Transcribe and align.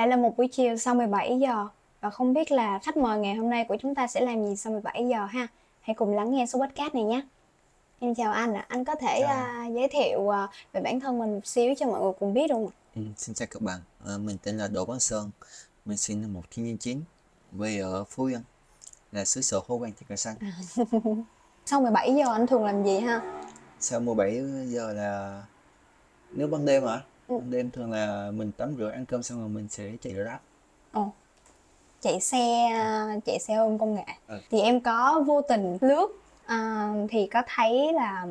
Lại 0.00 0.08
là 0.08 0.16
một 0.16 0.36
buổi 0.36 0.48
chiều 0.48 0.76
sau 0.76 0.94
17 0.94 1.38
giờ 1.38 1.66
và 2.00 2.10
không 2.10 2.34
biết 2.34 2.52
là 2.52 2.78
khách 2.78 2.96
mời 2.96 3.18
ngày 3.18 3.34
hôm 3.34 3.50
nay 3.50 3.64
của 3.68 3.76
chúng 3.80 3.94
ta 3.94 4.06
sẽ 4.06 4.20
làm 4.20 4.46
gì 4.46 4.56
sau 4.56 4.72
17 4.72 5.08
giờ 5.08 5.24
ha. 5.24 5.46
Hãy 5.80 5.94
cùng 5.94 6.16
lắng 6.16 6.30
nghe 6.34 6.46
số 6.46 6.58
podcast 6.58 6.94
này 6.94 7.02
nhé. 7.02 7.22
Em 7.98 8.14
chào 8.14 8.32
anh 8.32 8.54
ạ. 8.54 8.66
Anh 8.68 8.84
có 8.84 8.94
thể 8.94 9.22
uh, 9.24 9.74
giới 9.74 9.88
thiệu 9.90 10.20
uh, 10.20 10.34
về 10.72 10.80
bản 10.80 11.00
thân 11.00 11.18
mình 11.18 11.34
một 11.34 11.46
xíu 11.46 11.74
cho 11.78 11.86
mọi 11.86 12.00
người 12.02 12.12
cùng 12.18 12.34
biết 12.34 12.50
không 12.50 12.66
ạ? 12.66 12.72
Ừ, 12.96 13.02
xin 13.16 13.34
chào 13.34 13.48
các 13.50 13.62
bạn, 13.62 13.80
Ờ, 14.04 14.18
mình 14.18 14.36
tên 14.42 14.58
là 14.58 14.68
Đỗ 14.68 14.84
Văn 14.84 15.00
Sơn, 15.00 15.30
mình 15.84 15.96
sinh 15.96 16.22
năm 16.22 16.32
1999, 16.32 17.02
quê 17.58 17.78
ở 17.78 18.04
Phú 18.04 18.24
Yên, 18.24 18.40
là 19.12 19.24
xứ 19.24 19.42
sở 19.42 19.60
khô 19.60 19.78
quang 19.78 19.92
cây 20.08 20.16
xanh. 20.16 20.36
Sau 21.66 21.80
17 21.80 22.14
giờ 22.14 22.32
anh 22.32 22.46
thường 22.46 22.64
làm 22.64 22.84
gì 22.84 22.98
ha? 22.98 23.42
Sau 23.80 24.00
17 24.00 24.42
giờ 24.66 24.92
là 24.92 25.42
nếu 26.30 26.46
ban 26.46 26.66
đêm 26.66 26.86
hả? 26.86 27.02
Ừ. 27.30 27.40
Đêm 27.50 27.70
thường 27.70 27.92
là 27.92 28.30
mình 28.30 28.52
tắm 28.52 28.74
rửa 28.78 28.90
ăn 28.90 29.06
cơm 29.06 29.22
xong 29.22 29.40
rồi 29.40 29.48
mình 29.48 29.68
sẽ 29.68 29.90
chạy 30.02 30.14
rap. 30.24 30.40
Ồ. 30.92 31.12
Chạy 32.00 32.20
xe 32.20 32.70
uh, 33.16 33.24
chạy 33.24 33.38
xe 33.38 33.54
ôm 33.54 33.78
công 33.78 33.94
nghệ. 33.94 34.04
Ừ. 34.28 34.38
Thì 34.50 34.60
em 34.60 34.80
có 34.80 35.24
vô 35.26 35.42
tình 35.42 35.78
lướt 35.80 36.06
uh, 36.44 37.10
thì 37.10 37.26
có 37.26 37.42
thấy 37.46 37.92
là 37.92 38.26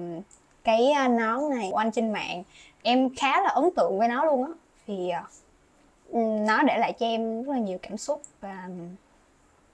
cái 0.64 0.94
uh, 1.06 1.12
nón 1.12 1.50
này 1.50 1.70
của 1.72 1.78
anh 1.78 1.92
trên 1.92 2.12
mạng 2.12 2.44
em 2.82 3.16
khá 3.16 3.42
là 3.42 3.50
ấn 3.50 3.70
tượng 3.76 4.00
với 4.00 4.08
nó 4.08 4.26
luôn 4.26 4.44
á 4.44 4.52
thì 4.88 5.12
uh, 6.10 6.16
nó 6.48 6.64
để 6.64 6.78
lại 6.78 6.94
cho 7.00 7.06
em 7.06 7.44
rất 7.44 7.54
là 7.54 7.60
nhiều 7.60 7.78
cảm 7.82 7.98
xúc 7.98 8.22
và 8.42 8.70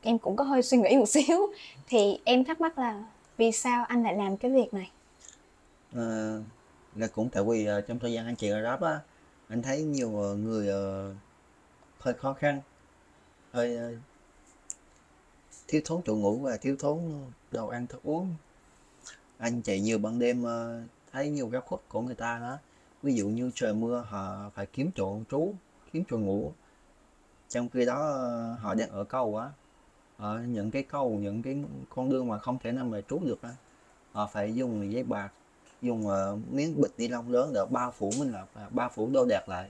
em 0.02 0.18
cũng 0.18 0.36
có 0.36 0.44
hơi 0.44 0.62
suy 0.62 0.78
nghĩ 0.78 0.98
một 0.98 1.06
xíu 1.10 1.54
thì 1.88 2.20
em 2.24 2.44
thắc 2.44 2.62
mắc 2.62 2.80
là 2.80 3.04
vì 3.38 3.52
sao 3.52 3.86
anh 3.88 4.04
lại 4.04 4.16
làm 4.16 4.38
cái 4.38 4.52
việc 4.52 4.74
này 4.74 4.92
Ờ, 5.96 6.42
là 6.96 7.08
cũng 7.08 7.30
tại 7.30 7.44
vì 7.44 7.66
ờ, 7.66 7.82
trong 7.82 8.00
thời 8.00 8.14
gian 8.14 8.26
anh 8.26 8.36
chạy 8.36 8.52
rap 8.64 8.82
á, 8.82 9.00
anh 9.48 9.62
thấy 9.62 9.84
nhiều 9.84 10.20
ờ, 10.20 10.36
người 10.36 10.68
uh, 10.68 11.16
hơi 12.00 12.14
khó 12.14 12.34
khăn, 12.34 12.62
hơi 13.52 13.78
uh, 13.94 14.00
thiếu 15.68 15.82
thốn 15.86 16.02
chỗ 16.06 16.16
ngủ 16.16 16.40
và 16.40 16.58
thiếu 16.58 16.76
thốn 16.80 17.00
đồ 17.52 17.68
ăn 17.68 17.88
thức 17.88 18.04
uống. 18.04 18.36
Anh 19.38 19.62
chạy 19.62 19.80
nhiều 19.80 19.98
ban 19.98 20.20
đêm 20.20 20.44
uh, 20.44 20.90
thấy 21.12 21.30
nhiều 21.30 21.48
góc 21.48 21.66
khuất 21.66 21.82
của 21.90 22.02
người 22.02 22.16
ta 22.16 22.40
đó. 22.40 22.58
Ví 23.04 23.16
dụ 23.16 23.28
như 23.28 23.52
trời 23.56 23.74
mưa 23.74 24.06
họ 24.10 24.50
phải 24.56 24.66
kiếm 24.66 24.92
chỗ 24.96 25.20
trú, 25.30 25.54
kiếm 25.94 26.04
chỗ 26.10 26.18
ngủ. 26.18 26.54
Trong 27.50 27.70
khi 27.70 27.86
đó 27.86 27.96
uh, 28.56 28.60
họ 28.60 28.74
đang 28.74 28.90
ở 28.90 29.04
cầu 29.04 29.38
á, 29.38 29.50
ở 30.18 30.42
những 30.42 30.72
cái 30.72 30.84
cầu, 30.84 31.10
những 31.10 31.42
cái 31.42 31.64
con 31.90 32.10
đường 32.10 32.28
mà 32.28 32.40
không 32.40 32.58
thể 32.60 32.72
nào 32.72 32.86
mà 32.86 33.02
trú 33.02 33.20
được 33.20 33.44
đó, 33.44 33.50
Họ 34.12 34.28
phải 34.28 34.56
dùng 34.56 34.92
giấy 34.94 35.04
bạc, 35.04 35.30
dùng 35.86 36.08
ờ, 36.08 36.38
miếng 36.52 36.82
bịch 36.82 36.92
ni 36.98 37.08
lông 37.08 37.32
lớn 37.32 37.52
để 37.54 37.62
bao 37.70 37.92
phủ 37.92 38.12
mình 38.20 38.32
lại, 38.32 38.44
và 38.54 38.68
bao 38.70 38.90
phủ 38.96 39.10
đồ 39.14 39.26
đạc 39.30 39.50
lại 39.50 39.70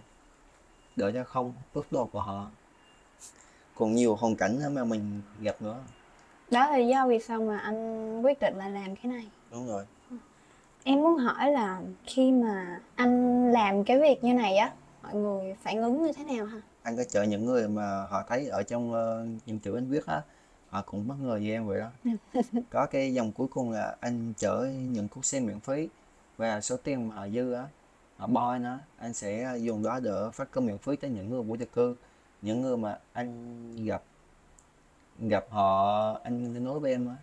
để 0.96 1.12
cho 1.14 1.24
không 1.24 1.54
vứt 1.74 1.92
đồ 1.92 2.06
của 2.06 2.22
họ. 2.22 2.48
Còn 3.76 3.96
nhiều 3.96 4.16
hoàn 4.16 4.36
cảnh 4.36 4.60
mà 4.74 4.84
mình 4.84 5.22
gặp 5.42 5.62
nữa. 5.62 5.78
đó 6.52 6.70
là 6.70 6.78
do 6.78 7.08
vì 7.08 7.20
sao 7.20 7.42
mà 7.42 7.58
anh 7.58 8.22
quyết 8.22 8.40
định 8.42 8.56
là 8.58 8.70
làm 8.70 8.96
cái 8.96 9.12
này 9.12 9.28
Đúng 9.52 9.68
rồi. 9.68 9.86
Em 10.84 11.02
muốn 11.02 11.18
hỏi 11.18 11.52
là 11.52 11.82
khi 12.06 12.32
mà 12.32 12.80
anh 12.96 13.52
làm 13.52 13.84
cái 13.84 14.00
việc 14.00 14.24
như 14.24 14.34
này 14.34 14.58
á, 14.58 14.74
mọi 15.04 15.16
người 15.16 15.56
phản 15.64 15.82
ứng 15.82 16.06
như 16.06 16.14
thế 16.14 16.24
nào 16.24 16.46
ha? 16.46 16.62
anh 16.84 16.98
có 16.98 17.04
chở 17.10 17.24
những 17.24 17.46
người 17.46 17.68
mà 17.68 18.06
họ 18.10 18.24
thấy 18.30 18.48
ở 18.48 18.64
trong 18.64 18.94
ờ, 18.94 19.26
những 19.46 19.60
chữ 19.60 19.76
anh 19.78 19.90
viết 19.90 20.06
á 20.06 20.22
họ 20.70 20.82
cũng 20.86 21.08
bất 21.08 21.16
ngờ 21.22 21.32
với 21.34 21.52
em 21.52 21.68
vậy 21.68 21.80
đó 21.80 21.90
có 22.70 22.86
cái 22.86 23.14
dòng 23.14 23.32
cuối 23.32 23.48
cùng 23.48 23.72
là 23.72 23.96
anh 24.00 24.34
chở 24.38 24.70
những 24.92 25.08
cuốc 25.08 25.26
xe 25.26 25.40
miễn 25.40 25.60
phí 25.60 25.88
và 26.38 26.62
số 26.62 26.78
tiền 26.78 27.08
mà 27.10 27.30
dư 27.30 27.54
á 27.54 27.68
họ 28.18 28.28
bo 28.28 28.52
anh 28.52 28.64
á 28.64 28.80
anh 28.98 29.14
sẽ 29.14 29.58
dùng 29.62 29.84
đó 29.84 30.00
để 30.00 30.12
phát 30.34 30.52
cơm 30.52 30.66
miễn 30.66 30.78
phí 30.78 30.96
cho 30.96 31.08
những 31.08 31.30
người 31.30 31.44
vô 31.44 31.56
gia 31.56 31.66
cư 31.66 31.96
những 32.42 32.62
người 32.62 32.78
mà 32.78 33.00
anh 33.14 33.36
gặp 33.86 34.04
gặp 35.20 35.46
họ 35.50 36.20
anh 36.24 36.64
nói 36.64 36.80
với 36.80 36.92
em 36.92 37.08
á 37.08 37.16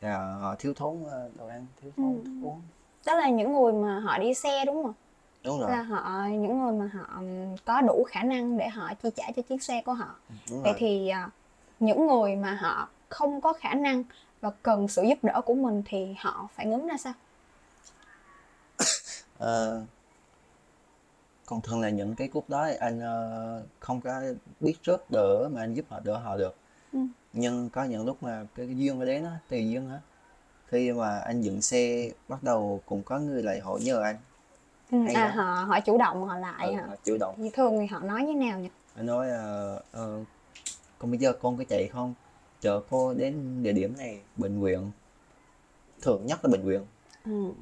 là 0.00 0.34
họ 0.36 0.56
thiếu 0.58 0.74
thốn 0.74 1.04
ờ, 1.10 1.30
đồ 1.38 1.46
ăn 1.48 1.66
thiếu 1.82 1.92
thốn 2.02 2.20
Ừ. 2.20 2.24
thức 2.24 2.32
uống 2.40 2.62
Đó 3.06 3.14
là 3.16 3.30
những 3.30 3.52
người 3.54 3.72
mà 3.72 4.00
họ 4.00 4.18
đi 4.18 4.34
xe 4.34 4.64
đúng 4.66 4.82
không? 4.84 4.94
đúng 5.44 5.60
rồi 5.60 5.72
Là 5.72 5.82
họ 5.82 6.26
những 6.32 6.60
người 6.64 6.72
mà 6.72 6.90
họ 6.94 7.22
có 7.64 7.80
đủ 7.82 8.04
khả 8.08 8.22
năng 8.22 8.58
để 8.58 8.68
họ 8.68 8.94
chi 9.02 9.10
trả 9.16 9.24
cho 9.36 9.42
chiếc 9.42 9.62
xe 9.64 9.82
của 9.86 9.94
họ. 9.94 10.16
đúng 10.50 10.62
Vậy 10.62 10.72
rồi 10.72 10.78
thì 10.78 11.08
à, 11.08 11.30
những 11.80 12.06
người 12.06 12.36
mà 12.36 12.54
họ 12.62 12.88
không 13.08 13.40
có 13.40 13.52
khả 13.52 13.74
năng 13.74 14.04
và 14.40 14.52
cần 14.62 14.88
sự 14.88 15.02
giúp 15.02 15.18
đỡ 15.24 15.40
của 15.46 15.54
mình 15.54 15.82
thì 15.86 16.14
họ 16.20 16.48
phản 16.54 16.72
ứng 16.72 16.88
ra 16.88 16.96
sao? 16.98 17.14
Ờ, 19.42 19.82
còn 21.46 21.60
thường 21.60 21.80
là 21.80 21.88
những 21.90 22.14
cái 22.14 22.28
cúc 22.28 22.50
đó 22.50 22.68
anh 22.80 23.00
ờ, 23.00 23.62
không 23.80 24.00
có 24.00 24.20
biết 24.60 24.74
trước 24.82 25.10
đỡ 25.10 25.48
mà 25.52 25.60
anh 25.60 25.74
giúp 25.74 25.84
họ 25.88 26.00
đỡ 26.00 26.16
họ 26.18 26.36
được 26.36 26.56
Ừ. 26.92 26.98
nhưng 27.32 27.70
có 27.70 27.84
những 27.84 28.06
lúc 28.06 28.22
mà 28.22 28.46
cái, 28.54 28.66
cái 28.66 28.76
duyên 28.76 28.98
nó 28.98 29.04
đến 29.04 29.24
á 29.24 29.38
tùy 29.48 29.70
duyên 29.70 29.88
á 29.90 30.00
khi 30.66 30.92
mà 30.92 31.18
anh 31.18 31.40
dựng 31.42 31.62
xe 31.62 32.10
bắt 32.28 32.42
đầu 32.42 32.80
cũng 32.86 33.02
có 33.02 33.18
người 33.18 33.42
lại 33.42 33.60
hỏi 33.60 33.80
nhờ 33.82 34.00
anh 34.02 34.16
Ừ, 34.90 34.98
Hay 35.04 35.14
à 35.14 35.28
đó. 35.28 35.42
họ 35.42 35.64
họ 35.64 35.80
chủ 35.80 35.98
động 35.98 36.24
họ 36.24 36.38
lại 36.38 36.66
ừ, 36.66 36.74
hả? 36.74 36.82
họ 36.88 36.94
chủ 37.04 37.16
động 37.20 37.34
Thì 37.38 37.50
thường 37.50 37.78
thì 37.80 37.86
họ 37.86 38.00
nói 38.00 38.22
như 38.22 38.34
nào 38.46 38.58
nhỉ? 38.58 38.68
anh 38.94 39.06
nói 39.06 39.30
ờ, 39.30 39.80
ờ, 39.92 40.24
còn 40.98 41.10
bây 41.10 41.18
giờ 41.18 41.32
con 41.32 41.56
có 41.58 41.64
chạy 41.68 41.88
không 41.92 42.14
chở 42.60 42.80
cô 42.90 43.14
đến 43.14 43.62
địa 43.62 43.72
điểm 43.72 43.94
này 43.98 44.20
bệnh 44.36 44.60
viện 44.62 44.90
thường 46.02 46.26
nhất 46.26 46.38
là 46.44 46.50
bệnh 46.50 46.64
viện 46.64 46.82
Ừ. 47.24 47.52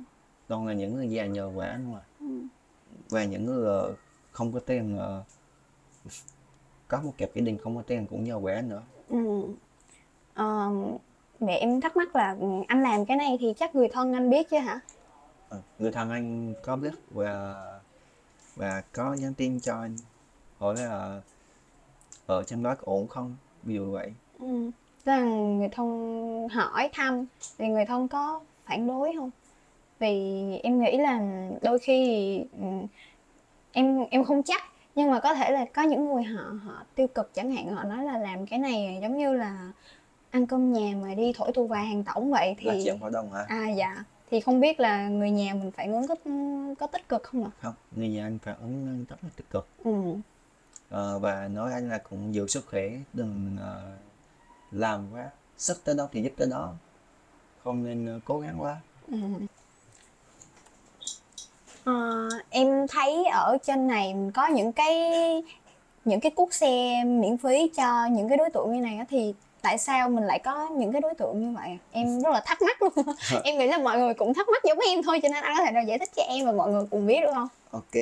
toàn 0.50 0.66
là 0.66 0.72
những 0.72 0.94
người 0.94 1.11
già 1.11 1.27
nhờ 1.27 1.50
vả 1.50 1.66
anh 1.66 1.93
mà 1.93 2.00
Ừ. 2.21 2.27
và 3.11 3.25
những 3.25 3.47
người 3.47 3.66
ờ, 3.66 3.94
không 4.33 4.53
có 4.53 4.61
tiền 4.61 4.99
ờ, 4.99 5.22
có 6.88 7.00
một 7.03 7.12
kẹp 7.19 7.34
gia 7.34 7.41
đình 7.43 7.59
không 7.59 7.77
có 7.77 7.83
tiền 7.83 8.06
cũng 8.06 8.25
nhờ 8.25 8.38
vả 8.38 8.62
nữa 8.62 8.83
Ừ. 9.09 9.43
Ờ, 10.34 10.71
mẹ 11.41 11.56
em 11.59 11.81
thắc 11.81 11.97
mắc 11.97 12.16
là 12.16 12.37
anh 12.69 12.83
làm 12.83 13.06
cái 13.06 13.16
này 13.16 13.37
thì 13.41 13.55
chắc 13.56 13.75
người 13.75 13.89
thân 13.89 14.12
anh 14.12 14.31
biết 14.31 14.50
chứ 14.50 14.59
hả? 14.59 14.81
Người 15.78 15.93
thân 15.93 16.10
anh 16.10 16.55
có 16.62 16.77
biết 16.77 16.94
và 17.10 17.55
và 18.56 18.83
có 18.93 19.15
nhắn 19.15 19.34
tin 19.34 19.60
cho 19.60 19.81
anh 19.81 19.97
hỏi 20.59 20.75
là 20.75 21.21
ở 22.27 22.43
trong 22.43 22.62
đó 22.62 22.75
có 22.75 22.83
ổn 22.84 23.09
không 23.09 23.37
ví 23.62 23.75
dụ 23.75 23.91
vậy 23.93 24.12
Ừ. 24.39 24.71
Là 25.05 25.21
người 25.21 25.69
thân 25.69 26.49
hỏi 26.53 26.91
thăm 26.93 27.27
thì 27.59 27.69
người 27.69 27.84
thân 27.87 28.09
có 28.09 28.41
phản 28.65 28.87
đối 28.87 29.12
không? 29.16 29.31
Vì 30.00 30.43
em 30.62 30.81
nghĩ 30.83 30.97
là 30.99 31.21
đôi 31.62 31.78
khi 31.78 32.38
ừ, 32.61 32.66
em 33.72 34.05
em 34.11 34.25
không 34.25 34.43
chắc 34.43 34.62
nhưng 34.94 35.11
mà 35.11 35.21
có 35.21 35.34
thể 35.34 35.50
là 35.50 35.65
có 35.75 35.83
những 35.83 36.05
người 36.09 36.22
họ 36.22 36.43
họ 36.65 36.84
tiêu 36.94 37.06
cực 37.06 37.31
chẳng 37.34 37.50
hạn 37.53 37.69
họ 37.69 37.84
nói 37.84 38.05
là 38.05 38.19
làm 38.19 38.47
cái 38.47 38.59
này 38.59 38.99
giống 39.03 39.19
như 39.19 39.33
là 39.33 39.72
ăn 40.31 40.47
cơm 40.47 40.72
nhà 40.72 40.94
mà 41.03 41.15
đi 41.15 41.33
thổi 41.37 41.53
tù 41.53 41.66
và 41.66 41.78
hàng 41.83 42.05
tổng 42.05 42.31
vậy 42.31 42.49
là 42.62 42.75
thì 42.75 42.84
chuyện 42.84 42.99
hội 42.99 43.10
đồng 43.10 43.33
hả 43.33 43.44
à 43.49 43.69
dạ 43.69 44.05
thì 44.31 44.41
không 44.41 44.60
biết 44.60 44.81
là 44.81 45.09
người 45.09 45.31
nhà 45.31 45.55
mình 45.55 45.71
phản 45.71 45.93
ứng 45.93 46.06
có 46.09 46.15
có 46.78 46.87
tích 46.87 47.09
cực 47.09 47.22
không 47.22 47.44
ạ? 47.44 47.50
không 47.60 47.75
người 47.97 48.09
nhà 48.09 48.27
anh 48.27 48.39
phản 48.39 48.56
ứng 48.60 49.05
rất 49.09 49.16
là 49.22 49.31
tích 49.37 49.50
cực 49.50 49.66
Ừ. 49.84 49.93
Ờ, 50.91 51.19
và 51.19 51.49
nói 51.49 51.72
anh 51.72 51.89
là 51.89 51.99
cũng 51.99 52.34
giữ 52.34 52.47
sức 52.47 52.66
khỏe 52.66 52.91
đừng 53.12 53.56
ờ, 53.60 53.97
làm 54.71 55.06
quá 55.12 55.31
sức 55.56 55.84
tới 55.84 55.94
đâu 55.94 56.09
thì 56.12 56.22
giúp 56.22 56.33
tới 56.37 56.49
đó 56.50 56.75
không 57.65 57.84
nên 57.84 58.06
ờ, 58.06 58.21
cố 58.25 58.41
gắng 58.41 58.62
quá 58.62 58.81
Ừ. 59.09 59.16
Ờ, 61.91 62.28
em 62.51 62.87
thấy 62.89 63.25
ở 63.33 63.59
trên 63.62 63.87
này 63.87 64.15
có 64.34 64.47
những 64.49 64.73
cái 64.73 64.97
những 66.05 66.21
cái 66.21 66.31
cuốc 66.31 66.55
xe 66.55 67.05
miễn 67.06 67.39
phí 67.39 67.71
cho 67.77 68.06
những 68.06 68.28
cái 68.28 68.39
đối 68.39 68.51
tượng 68.51 68.73
như 68.73 68.81
này 68.81 68.97
á, 68.97 69.05
thì 69.11 69.34
tại 69.62 69.78
sao 69.78 70.09
mình 70.09 70.25
lại 70.25 70.39
có 70.39 70.69
những 70.69 70.93
cái 70.93 71.01
đối 71.01 71.15
tượng 71.15 71.41
như 71.41 71.56
vậy? 71.56 71.78
Em 71.93 72.21
rất 72.21 72.31
là 72.31 72.43
thắc 72.47 72.62
mắc 72.62 72.83
luôn. 72.83 72.93
em 73.45 73.59
nghĩ 73.59 73.67
là 73.67 73.78
mọi 73.78 73.99
người 73.99 74.15
cũng 74.15 74.34
thắc 74.34 74.49
mắc 74.49 74.62
giống 74.65 74.78
em 74.89 75.03
thôi 75.03 75.21
cho 75.23 75.28
nên 75.28 75.43
anh 75.45 75.55
có 75.59 75.65
thể 75.65 75.71
nào 75.73 75.83
giải 75.84 75.99
thích 75.99 76.11
cho 76.17 76.23
em 76.23 76.47
và 76.47 76.53
mọi 76.53 76.73
người 76.73 76.84
cùng 76.91 77.06
biết 77.06 77.21
được 77.21 77.31
không? 77.34 77.49
ok 77.71 77.95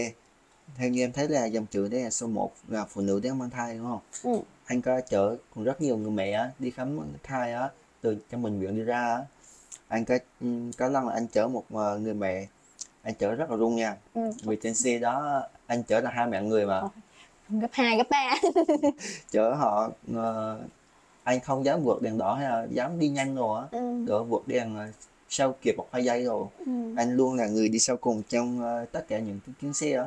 theo 0.79 0.89
như 0.91 1.05
em 1.05 1.13
thấy 1.13 1.29
là 1.29 1.47
dòng 1.47 1.67
chữ 1.67 1.89
đây 1.89 2.01
là 2.01 2.11
số 2.11 2.27
1 2.27 2.53
là 2.69 2.85
phụ 2.89 3.01
nữ 3.01 3.21
đang 3.25 3.39
mang 3.39 3.51
thai 3.51 3.75
đúng 3.79 3.87
không 3.87 4.33
Ừ. 4.33 4.41
anh 4.67 4.83
có 4.83 5.01
chở 5.01 5.37
cũng 5.55 5.65
rất 5.65 5.81
nhiều 5.81 5.97
người 5.97 6.11
mẹ 6.11 6.31
á, 6.33 6.51
đi 6.59 6.71
khám 6.71 7.01
thai 7.23 7.53
á 7.53 7.69
từ 8.01 8.17
trong 8.31 8.43
bệnh 8.43 8.61
viện 8.61 8.77
đi 8.77 8.83
ra 8.83 9.01
á 9.01 9.19
anh 9.89 10.05
có 10.05 10.19
ừm, 10.41 10.73
có 10.73 10.89
lần 10.89 11.07
là 11.09 11.15
anh 11.15 11.27
chở 11.27 11.49
một 11.49 11.65
ờ, 11.75 11.99
người 11.99 12.15
mẹ 12.15 12.47
anh 13.03 13.15
chở 13.19 13.35
rất 13.35 13.51
là 13.51 13.57
run 13.57 13.77
nha 13.77 13.97
Ừ. 14.15 14.31
vì 14.43 14.57
trên 14.63 14.75
xe 14.75 14.99
đó 14.99 15.43
anh 15.67 15.83
chở 15.83 16.01
là 16.01 16.11
hai 16.11 16.27
mẹ 16.27 16.43
người 16.43 16.67
mà 16.67 16.79
Ờ. 16.79 16.89
Gấp 17.51 17.69
2, 17.73 17.97
gấp 17.97 18.07
3. 18.11 18.35
chở 19.31 19.55
họ 19.55 19.91
ờ, 20.15 20.61
anh 21.25 21.41
không 21.41 21.65
dám 21.65 21.83
vượt 21.83 22.03
đèn 22.03 22.19
đỏ 22.19 22.35
hay 22.35 22.51
là 22.51 22.67
dám 22.71 22.99
đi 22.99 23.09
nhanh 23.09 23.35
rồi 23.35 23.61
á 23.61 23.67
ừ. 23.79 24.05
đỡ 24.07 24.23
vượt 24.23 24.43
đèn 24.49 24.77
ờ, 24.77 24.87
sau 25.29 25.55
kịp 25.63 25.75
một 25.77 25.87
hai 25.93 26.05
giây 26.05 26.25
rồi 26.25 26.47
Ừ. 26.59 26.73
anh 26.97 27.17
luôn 27.17 27.35
là 27.35 27.47
người 27.47 27.69
đi 27.69 27.79
sau 27.79 27.97
cùng 27.97 28.23
trong 28.29 28.63
tất 28.93 29.09
cả 29.09 29.19
những 29.19 29.41
chuyến 29.61 29.75
xe 29.75 29.97
đó 29.97 30.07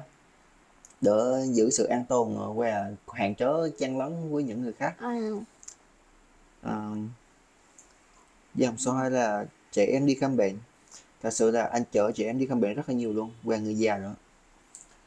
đỡ 1.01 1.45
giữ 1.51 1.69
sự 1.69 1.83
an 1.85 2.05
toàn 2.09 2.55
và 2.57 2.91
hạn 3.13 3.35
chế 3.35 3.45
chen 3.79 3.97
lấn 3.99 4.31
với 4.31 4.43
những 4.43 4.61
người 4.63 4.73
khác 4.73 4.95
À. 6.63 6.79
Dòng 8.55 8.77
số 8.77 8.91
2 8.93 9.11
là 9.11 9.45
trẻ 9.71 9.85
em 9.85 10.05
đi 10.05 10.15
khám 10.15 10.37
bệnh 10.37 10.57
thật 11.21 11.33
sự 11.33 11.51
là 11.51 11.63
anh 11.63 11.83
chở 11.91 12.11
trẻ 12.11 12.25
em 12.25 12.39
đi 12.39 12.45
khám 12.45 12.61
bệnh 12.61 12.73
rất 12.73 12.89
là 12.89 12.95
nhiều 12.95 13.13
luôn 13.13 13.31
và 13.43 13.57
người 13.57 13.75
già 13.75 13.97
nữa 13.97 14.15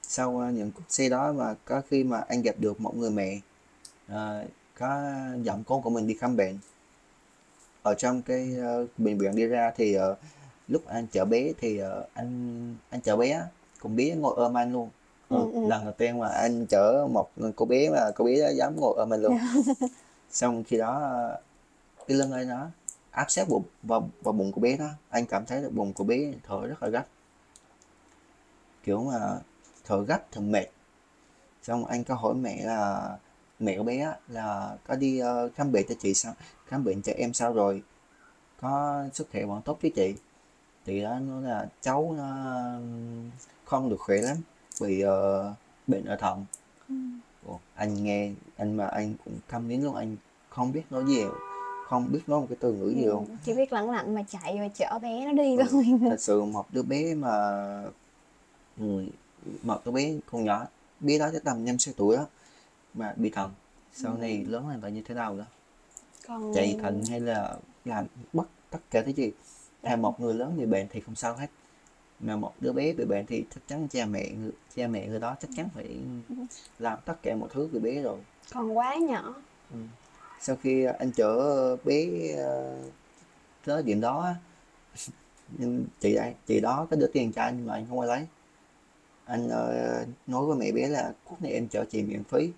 sau 0.09 0.39
ờ, 0.39 0.51
những 0.51 0.71
cuộc 0.71 0.83
xe 0.89 1.09
đó 1.09 1.33
mà 1.33 1.55
có 1.65 1.83
khi 1.91 2.05
mà 2.05 2.21
anh 2.29 2.43
gặp 2.43 2.55
được 2.59 2.81
một 2.81 2.97
người 2.97 3.11
mẹ 3.11 3.39
ờ, 4.09 4.45
có 4.79 5.01
dẫn 5.43 5.65
con 5.65 5.83
của 5.83 5.91
mình 5.91 6.07
đi 6.07 6.15
khám 6.15 6.37
bệnh. 6.37 6.59
Ở 7.83 7.95
trong 7.95 8.23
cái 8.23 8.55
ờ, 8.61 8.87
bệnh 8.99 9.19
viện 9.19 9.37
đi 9.37 9.47
ra 9.47 9.73
thì 9.77 9.95
ờ, 9.95 10.17
lúc 10.69 10.87
anh 10.87 11.07
chở 11.13 11.25
bé 11.25 11.53
thì 11.61 11.79
ờ, 11.79 12.07
anh 12.15 12.75
anh 12.91 13.01
chở 13.01 13.17
bé 13.17 13.43
con 13.79 13.97
bé 13.97 14.15
ngồi 14.15 14.35
ôm 14.37 14.57
anh 14.57 14.73
luôn. 14.73 14.91
Ừ, 15.29 15.37
ừ, 15.37 15.53
ừ. 15.53 15.69
lần 15.69 15.85
đầu 15.85 15.93
tiên 15.93 16.19
mà 16.19 16.29
anh 16.29 16.67
chở 16.67 17.09
một 17.11 17.31
cô 17.57 17.67
bé 17.67 17.91
mà 17.91 18.11
cô 18.15 18.25
bé 18.25 18.41
đó 18.41 18.49
dám 18.49 18.77
ngồi 18.77 18.95
ôm 18.97 19.13
anh 19.13 19.23
luôn. 19.23 19.39
Xong 20.31 20.65
khi 20.65 20.79
đó 20.79 21.01
ờ, 21.01 21.41
cái 22.07 22.17
lưng 22.17 22.33
anh 22.33 22.49
nó 22.49 22.71
áp 23.15 23.31
sát 23.31 23.49
bụng 23.49 23.65
vào, 23.83 24.11
vào 24.23 24.33
bụng 24.33 24.53
của 24.53 24.61
bé 24.61 24.77
đó. 24.77 24.89
Anh 25.11 25.27
cảm 25.27 25.47
thấy 25.47 25.63
được 25.63 25.73
bụng 25.73 25.93
của 25.93 26.05
bé 26.05 26.33
thở 26.43 26.67
rất 26.67 26.83
là 26.83 26.89
gấp. 26.89 27.05
Kiểu 28.83 29.05
mà 29.05 29.39
thở 29.85 30.05
gấp 30.05 30.33
thở 30.33 30.41
mệt. 30.41 30.67
Xong 31.63 31.85
anh 31.85 32.05
có 32.05 32.15
hỏi 32.15 32.35
mẹ 32.35 32.65
là 32.65 33.17
mẹ 33.59 33.79
của 33.79 33.83
bé 33.83 34.15
là 34.29 34.77
có 34.87 34.95
đi 34.95 35.19
ờ, 35.19 35.49
khám 35.55 35.73
bệnh 35.73 35.87
cho 35.89 35.95
chị 36.01 36.15
sao? 36.15 36.35
Khám 36.67 36.85
bệnh 36.85 37.03
cho 37.03 37.13
em 37.13 37.35
sao 37.35 37.53
rồi? 37.53 37.83
Có 38.61 39.05
sức 39.13 39.29
khỏe 39.33 39.45
vẫn 39.45 39.63
tốt 39.63 39.79
chứ 39.83 39.89
chị? 39.97 40.15
Thì 40.87 41.03
đó 41.03 41.19
nói 41.19 41.43
là 41.43 41.69
cháu 41.81 42.15
nó 42.19 42.27
không 43.65 43.91
được 43.91 44.01
khỏe 44.01 44.17
lắm 44.17 44.37
vì 44.81 45.01
ờ, 45.01 45.55
bệnh 45.87 46.05
ở 46.05 46.17
thận. 46.17 46.45
Ồ, 47.47 47.61
anh 47.75 48.05
nghe 48.05 48.33
anh 48.57 48.77
mà 48.77 48.87
anh 48.87 49.15
cũng 49.25 49.39
câm 49.49 49.69
nín 49.69 49.83
luôn 49.83 49.95
anh 49.95 50.17
không 50.49 50.73
biết 50.73 50.83
nói 50.91 51.05
gì 51.07 51.25
không 51.89 52.13
biết 52.13 52.21
nói 52.27 52.41
một 52.41 52.47
cái 52.51 52.57
từ 52.61 52.73
ngữ 52.73 52.89
gì 52.89 53.05
luôn. 53.05 53.27
Ừ, 53.27 53.35
chỉ 53.45 53.55
biết 53.55 53.73
lẳng 53.73 53.91
lặng 53.91 54.15
mà 54.15 54.23
chạy 54.29 54.59
và 54.61 54.69
chở 54.69 54.99
bé 55.03 55.25
nó 55.27 55.33
đi 55.33 55.57
Ừ. 55.57 55.63
thôi. 55.71 55.85
thật 56.11 56.21
sự 56.21 56.45
một 56.45 56.65
đứa 56.73 56.83
bé 56.83 57.15
mà 57.15 57.31
ừ, 58.81 59.05
một 59.63 59.81
đứa 59.85 59.93
bé 59.93 60.15
con 60.31 60.45
nhỏ 60.45 60.67
bé 61.01 61.19
đó 61.19 61.29
chắc 61.33 61.45
tầm 61.45 61.65
năm 61.65 61.79
sáu 61.79 61.95
tuổi 61.97 62.17
đó 62.17 62.27
mà 62.95 63.15
bị 63.17 63.31
thận. 63.31 63.51
Sau 63.93 64.17
này 64.17 64.45
lớn 64.49 64.69
lên 64.69 64.81
là 64.81 64.89
như 64.89 65.03
thế 65.05 65.15
nào 65.15 65.37
đó? 65.37 65.45
Còn 66.29 66.53
chạy 66.55 66.79
thận 66.83 67.03
hay 67.11 67.21
là 67.21 67.57
làm 67.85 68.07
bất 68.33 68.45
tất 68.71 68.79
cả 68.91 69.03
cái 69.03 69.13
gì? 69.13 69.33
Hay 69.83 69.97
một 69.97 70.21
người 70.21 70.35
lớn 70.35 70.55
bị 70.59 70.67
bệnh 70.67 70.87
thì 70.91 71.01
không 71.01 71.15
sao 71.15 71.37
hết. 71.37 71.47
Mà 72.21 72.37
một 72.37 72.53
đứa 72.61 72.73
bé 72.73 72.93
bị 72.93 73.05
bệnh 73.05 73.27
thì 73.27 73.45
chắc 73.55 73.61
chắn 73.69 73.89
cha 73.89 74.07
mẹ 74.07 74.31
người- 74.31 74.53
cha 74.77 74.87
mẹ 74.87 75.07
người 75.07 75.21
đó 75.21 75.37
chắc 75.41 75.51
chắn 75.57 75.69
phải 75.75 75.97
làm 76.79 76.99
tất 77.05 77.15
cả 77.23 77.37
mọi 77.37 77.49
thứ 77.53 77.69
vì 77.73 77.79
bé 77.79 78.03
rồi. 78.03 78.19
Còn 78.55 78.79
quá 78.79 78.95
nhỏ 78.97 79.35
sau 80.45 80.57
khi 80.63 80.85
anh 80.85 81.11
chở 81.13 81.37
bé 81.85 82.07
ờ, 82.39 82.77
tới 83.67 83.83
điểm 83.83 84.01
đó 84.01 84.35
nhưng 85.59 85.87
chị 86.01 86.19
chị 86.47 86.61
đó 86.61 86.87
có 86.91 86.97
đưa 86.97 87.07
tiền 87.07 87.33
cho 87.33 87.43
anh 87.43 87.67
mà 87.67 87.75
anh 87.75 87.87
không 87.89 87.99
có 87.99 88.05
lấy 88.05 88.27
anh 89.27 89.49
ờ, 89.49 90.05
nói 90.27 90.47
với 90.47 90.57
mẹ 90.57 90.73
bé 90.73 90.89
là 90.89 91.13
cuốc 91.25 91.43
này 91.43 91.53
em 91.53 91.69
chở 91.69 91.85
chị 91.91 92.03
miễn 92.03 92.25
phí 92.25 92.51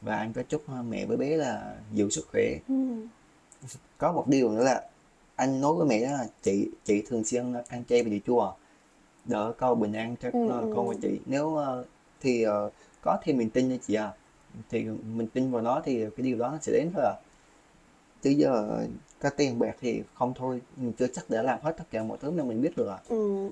và 0.00 0.16
anh 0.16 0.32
có 0.32 0.42
chúc 0.48 0.64
mẹ 0.90 1.06
với 1.06 1.16
bé 1.16 1.36
là 1.36 1.76
giữ 1.94 2.10
sức 2.10 2.26
khỏe 2.32 2.58
ừ. 2.68 2.74
có 3.98 4.12
một 4.12 4.28
điều 4.28 4.50
nữa 4.52 4.64
là 4.64 4.82
anh 5.36 5.60
nói 5.60 5.74
với 5.74 5.86
mẹ 5.86 6.00
đó 6.06 6.12
là 6.12 6.26
chị 6.42 6.68
chị 6.84 7.02
thường 7.08 7.24
xuyên 7.24 7.52
ăn 7.68 7.84
chay 7.88 8.02
và 8.02 8.08
đi 8.10 8.20
chùa 8.26 8.52
đỡ 9.24 9.52
câu 9.58 9.74
bình 9.74 9.92
an 9.92 10.16
cho 10.22 10.30
Ừ, 10.32 10.38
ờ, 10.48 10.60
ừ. 10.60 10.68
con 10.74 10.88
và 10.88 10.94
chị 11.02 11.20
nếu 11.26 11.56
ờ, 11.56 11.84
thì 12.20 12.44
có 13.02 13.18
thì 13.22 13.32
mình 13.32 13.50
tin 13.50 13.68
nha 13.68 13.76
chị 13.86 13.94
à 13.94 14.12
thì 14.70 14.84
mình 14.84 15.26
tin 15.26 15.50
vào 15.50 15.62
nó 15.62 15.82
thì 15.84 16.00
cái 16.16 16.24
điều 16.26 16.38
đó 16.38 16.48
nó 16.50 16.58
sẽ 16.62 16.72
đến 16.72 16.90
thôi 16.94 17.04
à 17.04 17.14
chứ 18.22 18.30
giờ 18.30 18.78
có 19.20 19.30
tiền 19.30 19.58
bạc 19.58 19.76
thì 19.80 20.02
không 20.14 20.32
thôi 20.36 20.60
mình 20.76 20.92
chưa 20.98 21.06
chắc 21.06 21.30
đã 21.30 21.42
làm 21.42 21.58
hết 21.62 21.72
tất 21.76 21.84
cả 21.90 22.02
mọi 22.02 22.18
thứ 22.20 22.30
mà 22.30 22.44
mình 22.44 22.62
biết 22.62 22.76
được 22.76 22.88
à 22.88 22.98
Ừ. 23.08 23.50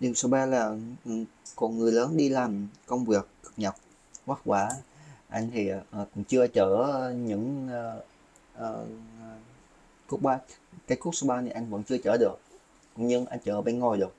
điều 0.00 0.14
số 0.14 0.28
3 0.28 0.46
là 0.46 0.76
ừ, 1.04 1.24
còn 1.56 1.78
người 1.78 1.92
lớn 1.92 2.16
đi 2.16 2.28
làm 2.28 2.68
công 2.86 3.04
việc 3.04 3.26
cực 3.42 3.52
nhọc 3.56 3.74
vất 4.26 4.44
vả 4.44 4.70
anh 5.28 5.50
thì 5.52 5.68
ờ, 5.68 6.06
cũng 6.14 6.24
chưa 6.24 6.46
chở 6.46 7.12
những 7.18 7.68
ờ, 7.70 8.02
ờ, 8.54 8.86
cút 10.06 10.22
ba 10.22 10.38
cái 10.86 10.98
cút 10.98 11.14
số 11.14 11.26
3 11.26 11.40
này 11.40 11.50
anh 11.50 11.70
vẫn 11.70 11.82
chưa 11.82 11.98
chở 11.98 12.16
được. 12.20 12.34
Nhưng 12.96 13.26
anh 13.26 13.38
chở 13.44 13.60
bên 13.62 13.78
ngoài 13.78 13.98
được 14.00 14.14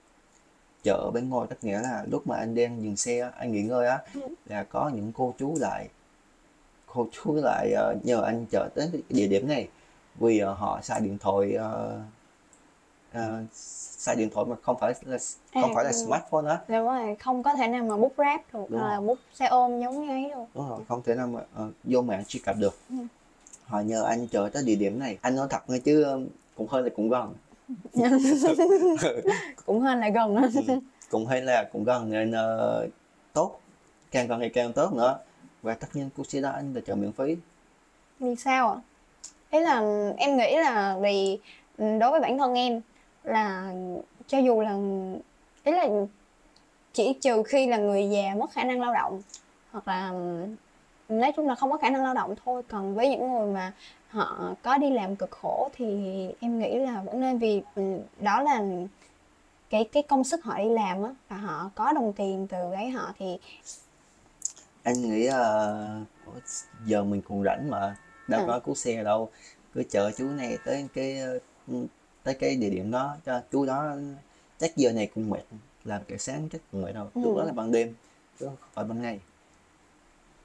chở 0.83 0.93
ở 0.93 1.11
bên 1.11 1.29
ngoài 1.29 1.47
tức 1.49 1.57
nghĩa 1.61 1.79
là 1.79 2.05
lúc 2.11 2.27
mà 2.27 2.35
anh 2.37 2.55
đang 2.55 2.83
dừng 2.83 2.95
xe 2.97 3.31
anh 3.37 3.51
nghỉ 3.51 3.61
ngơi 3.61 3.87
á 3.87 3.99
là 4.45 4.63
có 4.63 4.91
những 4.95 5.11
cô 5.15 5.33
chú 5.37 5.55
lại 5.59 5.87
cô 6.93 7.07
chú 7.11 7.35
lại 7.35 7.71
ờ, 7.73 7.95
nhờ 8.03 8.21
anh 8.21 8.45
chở 8.51 8.69
cái 8.75 8.89
địa 9.09 9.27
điểm 9.27 9.47
này. 9.47 9.67
Vì 10.19 10.39
ờ, 10.39 10.53
họ 10.53 10.79
xài 10.83 11.01
điện 11.01 11.17
thoại 11.17 11.53
ờ, 11.53 11.99
ờ, 13.13 13.43
xài 13.53 14.15
điện 14.15 14.29
thoại 14.33 14.45
mà 14.49 14.55
không 14.61 14.77
phải 14.79 14.93
là 15.05 15.17
không 15.53 15.71
À, 15.71 15.75
phải 15.75 15.83
là 15.85 15.91
ừ. 15.91 15.97
smartphone 16.05 16.49
á. 16.49 16.59
Đúng 16.67 16.85
rồi 16.85 17.15
không 17.19 17.43
có 17.43 17.53
thể 17.53 17.67
nào 17.67 17.83
mà 17.83 17.97
bút 17.97 18.13
ráp 18.17 18.41
được 18.53 18.65
Đúng 18.69 18.81
là 18.81 19.01
bút 19.01 19.19
xe 19.33 19.45
ôm 19.47 19.79
giống 19.81 20.05
như 20.07 20.09
ấy 20.13 20.23
được 20.29 20.43
đúng 20.55 20.69
rồi 20.69 20.79
không 20.87 21.01
thể 21.03 21.15
nào 21.15 21.27
mà 21.27 21.39
ờ, 21.55 21.71
vô 21.83 22.01
mạng 22.01 22.23
truy 22.27 22.39
cập 22.39 22.55
được. 22.57 22.77
Ừ. 22.89 22.95
họ 23.65 23.79
nhờ 23.81 24.03
anh 24.03 24.27
chở 24.27 24.49
tới 24.53 24.63
địa 24.63 24.75
điểm 24.75 24.99
này. 24.99 25.17
Anh 25.21 25.35
nói 25.35 25.47
thật 25.49 25.69
nghe 25.69 25.79
chứ 25.79 26.05
cũng 26.55 26.67
hơi 26.67 26.83
là 26.83 26.89
cũng 26.95 27.09
gần 27.09 27.33
cũng 29.65 29.79
hơn 29.79 29.99
là 29.99 30.09
gần. 30.09 30.35
Ừ, 30.35 30.79
cũng 31.09 31.27
hay 31.27 31.41
là 31.41 31.69
cũng 31.71 31.83
gần 31.83 32.09
nên 32.09 32.31
ờ, 32.31 32.87
tốt. 33.33 33.59
Càng 34.11 34.27
gần 34.27 34.39
thì 34.39 34.49
càng 34.49 34.73
tốt 34.73 34.93
nữa. 34.93 35.17
Và 35.61 35.73
tất 35.73 35.87
nhiên 35.93 36.09
cuộc 36.17 36.27
xe 36.27 36.41
đó 36.41 36.49
anh 36.49 36.73
là 36.73 36.81
chở 36.87 36.95
miễn 36.95 37.11
phí. 37.11 37.35
Vì 38.19 38.35
sao 38.35 38.71
ạ? 38.71 38.77
Ý 39.51 39.59
là 39.59 39.83
em 40.17 40.37
nghĩ 40.37 40.55
là 40.57 40.97
vì 41.01 41.39
ừ, 41.77 41.97
đối 41.99 42.11
với 42.11 42.19
bản 42.19 42.37
thân 42.37 42.53
em 42.53 42.81
là 43.23 43.73
cho 44.27 44.37
dù 44.37 44.61
là 44.61 44.77
ý 45.63 45.71
là 45.71 45.87
chỉ 46.93 47.13
trừ 47.21 47.43
khi 47.43 47.67
là 47.67 47.77
người 47.77 48.09
già 48.09 48.35
mất 48.35 48.51
khả 48.51 48.63
năng 48.63 48.81
lao 48.81 48.93
động 48.93 49.21
hoặc 49.71 49.87
là 49.87 50.13
nói 51.09 51.31
chung 51.35 51.47
là 51.47 51.55
không 51.55 51.71
có 51.71 51.77
khả 51.77 51.89
năng 51.89 52.03
lao 52.03 52.13
động 52.13 52.35
thôi. 52.45 52.63
Còn 52.69 52.95
với 52.95 53.09
những 53.09 53.33
người 53.33 53.53
mà 53.53 53.73
họ 54.09 54.55
có 54.63 54.77
đi 54.77 54.89
làm 54.91 55.15
cực 55.15 55.31
khổ 55.31 55.69
thì 55.73 55.85
em 56.39 56.59
nghĩ 56.59 56.79
là 56.79 57.01
vẫn 57.01 57.19
nên 57.19 57.37
vì 57.37 57.61
ừ, 57.75 57.99
đó 58.21 58.41
là 58.41 58.61
cái 59.69 59.89
cái 59.91 60.03
công 60.03 60.23
sức 60.23 60.43
họ 60.43 60.57
đi 60.57 60.69
làm 60.69 61.03
á 61.03 61.09
và 61.29 61.37
họ 61.37 61.71
có 61.75 61.93
đồng 61.93 62.13
tiền 62.13 62.47
từ 62.49 62.71
ấy 62.73 62.89
họ 62.89 63.13
thì 63.19 63.37
anh 64.83 65.01
nghĩ 65.01 65.25
ờ, 65.25 66.05
giờ 66.85 67.03
mình 67.03 67.21
cũng 67.21 67.43
rảnh 67.43 67.69
mà 67.69 67.95
đâu 68.27 68.41
Ừ. 68.41 68.47
có 68.47 68.59
cứu 68.59 68.75
xe 68.75 69.03
đâu 69.03 69.29
cứ 69.73 69.83
chở 69.89 70.11
chú 70.17 70.29
này 70.29 70.57
tới 70.65 70.87
cái 70.93 71.19
ờ, 71.19 71.39
tới 72.23 72.33
cái 72.33 72.55
địa 72.55 72.69
điểm 72.69 72.91
đó 72.91 73.17
cho 73.25 73.41
chú 73.51 73.65
đó 73.65 73.95
chắc 74.59 74.75
giờ 74.77 74.91
này 74.91 75.07
cũng 75.15 75.29
mệt 75.29 75.41
làm 75.83 76.01
cả 76.07 76.15
sáng 76.19 76.49
chắc 76.51 76.61
cũng 76.71 76.81
mệt 76.81 76.91
đâu 76.93 77.07
lúc 77.21 77.35
đó 77.35 77.43
Ừ. 77.43 77.45
là 77.45 77.53
ban 77.53 77.71
đêm 77.71 77.93
chứ 78.39 78.45
không 78.45 78.55
phải 78.73 78.85
ban 78.85 79.01
ngày 79.01 79.19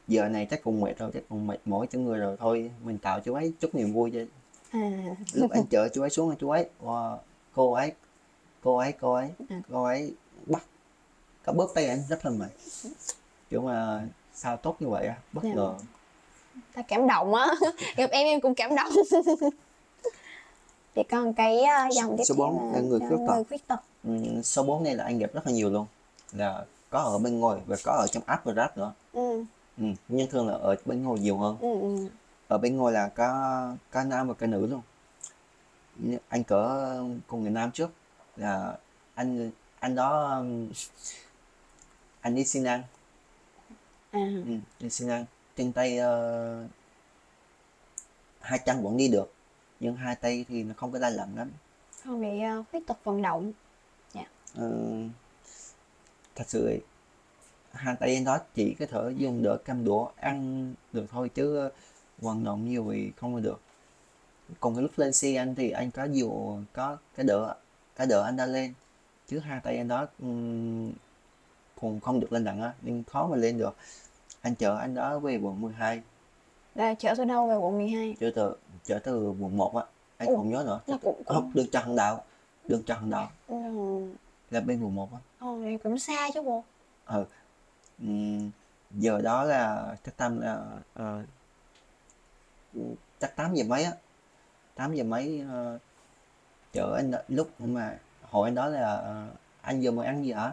giờ 0.08 0.28
này 0.28 0.46
chắc 0.50 0.64
cũng 0.64 0.80
mệt 0.80 0.98
rồi 0.98 1.10
chắc 1.14 1.22
cũng 1.28 1.46
mệt 1.46 1.58
mỏi 1.64 1.86
cho 1.92 1.98
người 1.98 2.18
rồi. 2.18 2.36
Thôi 2.40 2.70
mình 2.84 2.98
tạo 2.98 3.20
chú 3.20 3.34
ấy 3.34 3.52
chút 3.60 3.74
niềm 3.74 3.92
vui 3.92 4.10
cho 4.14 4.20
à, 4.70 4.90
lúc 5.32 5.50
anh 5.50 5.66
chở 5.70 5.88
chú 5.88 6.00
ấy 6.02 6.10
xuống 6.10 6.36
chú 6.40 6.50
ấy 6.50 6.68
wow, 6.82 7.16
cô 7.54 7.72
ấy 7.72 7.92
cô 8.62 8.76
ấy 8.76 8.92
cô 9.00 9.12
ấy 9.14 9.28
Ừ. 9.48 9.56
cô 9.72 9.84
ấy 9.84 10.14
bắt 10.46 10.62
có 11.44 11.52
bóp 11.52 11.70
tay 11.74 11.86
anh 11.86 12.02
rất 12.08 12.24
là 12.26 12.30
mệt. 12.30 12.50
Kiểu 13.50 13.60
mà 13.60 14.02
sao 14.34 14.56
tốt 14.56 14.76
như 14.80 14.88
vậy 14.88 15.06
á 15.06 15.14
bất 15.32 15.42
Dạ. 15.44 15.50
ngờ. 15.54 15.74
Ta 16.74 16.82
cảm 16.82 17.06
động 17.06 17.34
á. 17.34 17.46
Gặp 17.96 18.10
em 18.10 18.26
em 18.26 18.40
cũng 18.40 18.54
cảm 18.54 18.70
động. 18.76 18.92
Thì 20.94 21.02
còn 21.10 21.32
cái 21.34 21.62
uh, 21.86 21.92
dòng 21.92 22.16
tiếp 22.18 22.24
Số 22.24 22.34
theo 22.34 22.46
bốn 22.46 22.72
là 22.72 22.80
người 22.80 23.00
khuyết 23.00 23.16
tật. 23.26 23.34
người 23.34 23.44
khuyết 23.44 23.66
tật. 23.68 23.80
Ừm, 24.04 24.42
số 24.42 24.62
4 24.62 24.84
này 24.84 24.94
là 24.94 25.04
anh 25.04 25.18
gặp 25.18 25.30
rất 25.32 25.46
là 25.46 25.52
nhiều 25.52 25.70
luôn. 25.70 25.86
Là 26.32 26.64
có 26.90 26.98
ở 26.98 27.18
bên 27.18 27.40
ngoài 27.40 27.60
và 27.66 27.76
có 27.84 27.92
ở 27.92 28.06
trong 28.06 28.22
app 28.26 28.44
và 28.44 28.52
rap 28.54 28.76
nữa. 28.76 28.92
Ừ, 29.12 29.44
ừ. 29.78 29.84
nhưng 30.08 30.30
thường 30.30 30.48
là 30.48 30.54
ở 30.54 30.76
bên 30.84 31.02
ngoài 31.02 31.20
nhiều 31.20 31.38
hơn. 31.38 31.56
Ừ, 31.60 31.80
ừ. 31.80 32.08
ở 32.48 32.58
bên 32.58 32.76
ngoài 32.76 32.92
là 32.94 33.08
có 33.08 33.76
có 33.90 34.04
nam 34.04 34.28
và 34.28 34.34
có 34.34 34.46
nữ 34.46 34.66
luôn. 34.66 34.82
Nhưng 35.96 36.20
anh 36.28 36.44
cỡ 36.44 36.80
cùng 37.26 37.42
người 37.42 37.50
nam 37.50 37.70
trước 37.70 37.90
là 38.36 38.78
anh 39.14 39.50
anh 39.78 39.94
đó 39.94 40.36
um, 40.38 40.70
anh 42.20 42.34
đi 42.34 42.44
xin 42.44 42.64
ăn 42.64 42.82
à. 44.10 44.28
Ừ, 44.46 44.58
đi 44.80 44.90
xin 44.90 45.08
ăn 45.08 45.24
trên 45.56 45.72
tay 45.72 45.98
ờ, 45.98 46.66
hai 48.40 48.58
chân 48.58 48.82
vẫn 48.82 48.96
đi 48.96 49.08
được 49.08 49.32
nhưng 49.80 49.96
hai 49.96 50.16
tay 50.16 50.44
thì 50.48 50.62
nó 50.62 50.74
không 50.76 50.92
có 50.92 50.98
lanh 50.98 51.12
lặn 51.12 51.36
lắm. 51.36 51.50
Không 52.04 52.20
bị 52.20 52.28
uh, 52.60 52.66
khuyết 52.70 52.86
tật 52.86 53.04
vận 53.04 53.22
động. 53.22 53.52
Ờ, 54.54 54.70
thật 56.34 56.44
sự 56.48 56.78
hai 57.74 57.96
tay 58.00 58.14
anh 58.14 58.24
đó 58.24 58.38
chỉ 58.54 58.74
có 58.78 58.86
thể 58.86 59.00
dùng 59.16 59.42
đỡ 59.42 59.56
cầm 59.64 59.84
đũa 59.84 60.08
ăn 60.16 60.72
được 60.92 61.06
thôi 61.10 61.30
chứ 61.34 61.56
ờ, 61.56 61.70
vận 62.18 62.44
động 62.44 62.68
nhiều 62.68 62.86
thì 62.92 63.10
không 63.16 63.34
có 63.34 63.40
được. 63.40 63.60
Còn 64.60 64.74
cái 64.74 64.82
lúc 64.82 64.90
lên 64.96 65.12
xe 65.12 65.34
anh 65.34 65.54
thì 65.54 65.70
anh 65.70 65.90
có 65.90 66.04
dù 66.04 66.58
có 66.72 66.96
cái 67.16 67.26
đỡ 67.26 67.54
cái 67.96 68.06
đỡ 68.06 68.22
anh 68.22 68.36
đã 68.36 68.46
lên. 68.46 68.72
Chứ 69.28 69.38
hai 69.38 69.60
tay 69.60 69.76
anh 69.76 69.88
đó 69.88 70.06
cũng 71.80 72.00
không 72.00 72.20
được 72.20 72.32
lên 72.32 72.44
nặng 72.44 72.62
á 72.62 72.72
nên 72.82 73.02
khó 73.04 73.26
mà 73.26 73.36
lên 73.36 73.58
được. 73.58 73.76
Anh 74.40 74.54
chở 74.54 74.76
anh 74.76 74.94
đó 74.94 75.18
về 75.18 75.36
quận 75.36 75.60
12 75.60 76.02
là 76.74 76.94
chở 76.94 77.14
từ 77.16 77.24
đâu 77.24 77.48
về 77.48 77.54
quận 77.54 77.78
12 77.78 78.16
chở 78.20 78.30
từ 78.34 78.56
chở 78.84 78.98
từ 78.98 79.28
quận 79.40 79.56
1 79.56 79.76
á. 79.76 79.84
Anh 80.16 80.28
Ồ, 80.28 80.36
không 80.36 80.50
nhớ 80.50 80.62
nữa. 80.66 80.80
là 80.86 80.98
cũng 81.02 81.22
cũng 81.24 81.50
đường 81.54 81.66
Trần 81.72 81.96
Đạo 81.96 82.24
đường 82.68 82.82
Trần 82.82 83.10
Đạo. 83.10 83.30
Ừ, 83.48 83.56
là 84.50 84.60
bên 84.60 84.82
quận 84.82 84.94
1 84.94 85.08
á. 85.12 85.18
Ồ, 85.38 85.58
thì 85.64 85.76
cũng 85.76 85.98
xa 85.98 86.30
chứ 86.34 86.42
bộ. 86.42 86.64
Ừ 87.06 87.24
Giờ 88.90 89.20
đó 89.20 89.44
là 89.44 89.96
chắc 90.04 90.16
tầm 90.16 90.40
là 90.40 90.64
uh, 91.02 91.26
chắc 93.20 93.36
8 93.36 93.54
giờ 93.54 93.64
mấy 93.68 93.84
á. 93.84 93.92
8 94.74 94.94
giờ 94.94 95.04
mấy 95.04 95.44
uh, 95.44 95.80
chở 96.72 96.94
anh 96.96 97.12
lúc 97.28 97.60
mà 97.60 97.98
hỏi 98.22 98.48
anh 98.48 98.54
đó 98.54 98.66
là 98.66 98.94
uh, 99.30 99.36
anh 99.60 99.80
vừa 99.82 99.90
mới 99.90 100.06
ăn 100.06 100.24
gì 100.24 100.32
hả? 100.32 100.52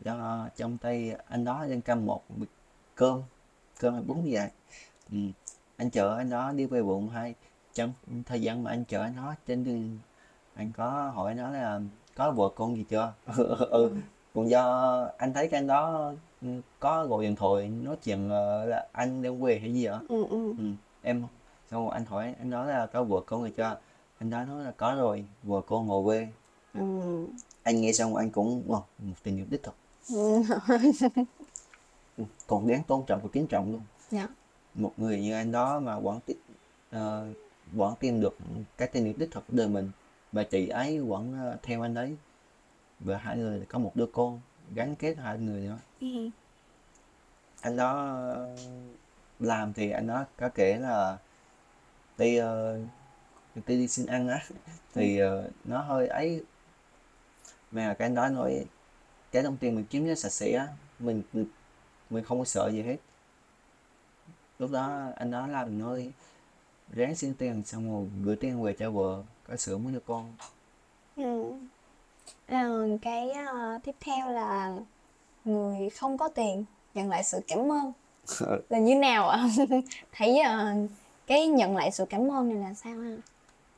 Do 0.00 0.48
trong 0.56 0.78
tay 0.78 1.16
anh 1.28 1.44
đó 1.44 1.66
đang 1.68 1.82
cầm 1.82 2.06
một 2.06 2.22
bịch 2.36 2.48
cơm 2.94 3.22
cơm 3.80 3.94
hay 3.94 4.02
bún 4.02 4.22
gì 4.22 4.34
vậy? 4.34 4.50
Ừ. 5.10 5.18
anh 5.76 5.90
chở 5.90 6.16
anh 6.16 6.30
đó 6.30 6.52
đi 6.52 6.66
về 6.66 6.82
bụng 6.82 7.08
hay 7.08 7.34
trong 7.74 7.92
thời 8.26 8.42
gian 8.42 8.64
mà 8.64 8.70
anh 8.70 8.84
chở 8.84 9.02
anh 9.02 9.16
đó 9.16 9.34
trên 9.46 9.64
đường 9.64 9.98
anh 10.54 10.72
có 10.72 11.10
hỏi 11.14 11.30
anh 11.30 11.36
đó 11.36 11.50
là 11.50 11.80
có 12.14 12.30
vợ 12.30 12.48
con 12.54 12.76
gì 12.76 12.84
chưa? 12.90 13.12
Ừ. 13.36 13.56
ừ 13.70 13.96
còn 14.34 14.50
do 14.50 14.62
anh 15.18 15.32
thấy 15.34 15.48
cái 15.48 15.58
anh 15.58 15.66
đó 15.66 16.12
ừ, 16.42 16.48
có 16.80 17.06
gọi 17.06 17.24
điện 17.24 17.36
thoại 17.36 17.68
nói 17.68 17.96
chuyện 18.02 18.28
ờ, 18.28 18.64
là 18.66 18.88
anh 18.92 19.22
đang 19.22 19.42
về 19.42 19.58
hay 19.58 19.74
gì 19.74 19.84
ạ 19.84 20.00
ừ, 20.08 20.24
ừ. 20.30 20.54
ừ. 20.58 20.64
em 21.02 21.22
xong 21.70 21.84
rồi 21.84 21.92
anh 21.94 22.04
hỏi 22.04 22.34
anh 22.38 22.50
nói 22.50 22.66
là 22.66 22.86
có 22.86 23.04
vợ 23.04 23.20
con 23.26 23.40
rồi 23.40 23.52
chưa 23.56 23.80
anh 24.18 24.30
đó 24.30 24.44
nói 24.44 24.64
là 24.64 24.70
có 24.70 24.94
rồi 24.94 25.24
vợ 25.42 25.60
con 25.66 25.86
ngồi 25.86 26.02
về 26.18 26.28
Ừ. 26.74 26.80
anh 27.62 27.80
nghe 27.80 27.92
xong 27.92 28.16
anh 28.16 28.30
cũng 28.30 28.64
wow, 28.68 28.82
một 28.98 29.14
tình 29.22 29.36
yêu 29.36 29.46
đích 29.50 29.62
thực 29.62 29.74
Ừ. 30.12 30.42
Ừ, 32.16 32.24
còn 32.46 32.66
đáng 32.68 32.82
tôn 32.88 33.04
trọng 33.06 33.20
và 33.22 33.28
kính 33.32 33.46
trọng 33.46 33.72
luôn 33.72 33.82
dạ 34.10 34.28
một 34.74 34.92
người 34.96 35.20
như 35.20 35.32
anh 35.32 35.52
đó 35.52 35.80
mà 35.80 36.00
vẫn 36.00 36.20
ti- 36.26 36.34
ờ, 36.90 37.26
vẫn 37.72 37.94
tìm 38.00 38.20
được 38.20 38.38
cái 38.76 38.88
tình 38.92 39.04
yêu 39.04 39.14
đích 39.16 39.30
thực 39.32 39.46
của 39.46 39.52
đời 39.56 39.68
mình 39.68 39.90
và 40.32 40.44
chị 40.44 40.68
ấy 40.68 41.00
vẫn 41.00 41.32
ờ, 41.32 41.56
theo 41.62 41.82
anh 41.82 41.94
ấy 41.94 42.16
và 43.04 43.18
hai 43.18 43.36
người 43.36 43.66
có 43.68 43.78
một 43.78 43.92
đứa 43.94 44.06
con 44.06 44.40
gắn 44.74 44.96
kết 44.96 45.14
hai 45.18 45.38
người 45.38 45.60
nữa 45.60 45.78
Ừ. 46.00 46.30
anh 47.60 47.76
đó 47.76 47.92
ờ, 48.06 48.56
làm 49.40 49.72
thì 49.72 49.90
anh 49.90 50.06
đó 50.06 50.24
có 50.36 50.48
kể 50.48 50.76
là 50.78 51.18
đi 52.18 52.36
ờ, 52.36 52.78
đi 53.54 53.62
đi 53.66 53.88
xin 53.88 54.06
ăn 54.06 54.28
á. 54.28 54.42
Thì 54.94 55.18
ờ, 55.18 55.50
nó 55.64 55.78
hơi 55.82 56.08
ấy. 56.08 56.44
Mà 57.70 57.94
cái 57.98 58.06
anh 58.06 58.14
đó 58.14 58.28
nói 58.28 58.64
cái 59.32 59.42
đồng 59.42 59.56
tiền 59.56 59.74
mình 59.74 59.84
kiếm 59.90 60.08
nó 60.08 60.14
sạch 60.14 60.32
sẽ 60.32 60.66
mình 60.98 61.22
mình 62.10 62.24
không 62.24 62.38
có 62.38 62.44
sợ 62.44 62.70
gì 62.72 62.82
hết. 62.82 62.96
Lúc 64.58 64.70
đó 64.70 65.10
anh 65.16 65.30
đó 65.30 65.46
làm 65.46 65.78
nói 65.78 66.12
ráng 66.92 67.14
xin 67.14 67.34
tiền 67.34 67.62
xong 67.64 67.90
rồi 67.92 68.10
gửi 68.24 68.36
tiền 68.36 68.62
về 68.62 68.72
cho 68.78 68.90
vợ 68.90 69.22
có 69.48 69.56
sữa 69.56 69.78
mới 69.78 69.92
được 69.92 70.04
con. 70.06 70.34
Ừ. 71.16 71.54
Ờ, 72.52 72.88
cái 73.02 73.30
ờ, 73.30 73.78
tiếp 73.84 73.94
theo 74.00 74.28
là 74.32 74.76
người 75.44 75.90
không 75.90 76.18
có 76.18 76.28
tiền 76.28 76.64
nhận 76.94 77.08
lại 77.08 77.24
sự 77.24 77.40
cảm 77.48 77.72
ơn 77.72 77.92
là 78.68 78.78
như 78.78 78.94
nào 78.96 79.28
ạ? 79.28 79.48
Thấy 80.12 80.38
ờ, 80.40 80.74
cái 81.26 81.46
nhận 81.46 81.76
lại 81.76 81.90
sự 81.92 82.04
cảm 82.10 82.32
ơn 82.32 82.48
này 82.48 82.58
là 82.68 82.74
sao 82.74 82.92
ha? 82.98 83.16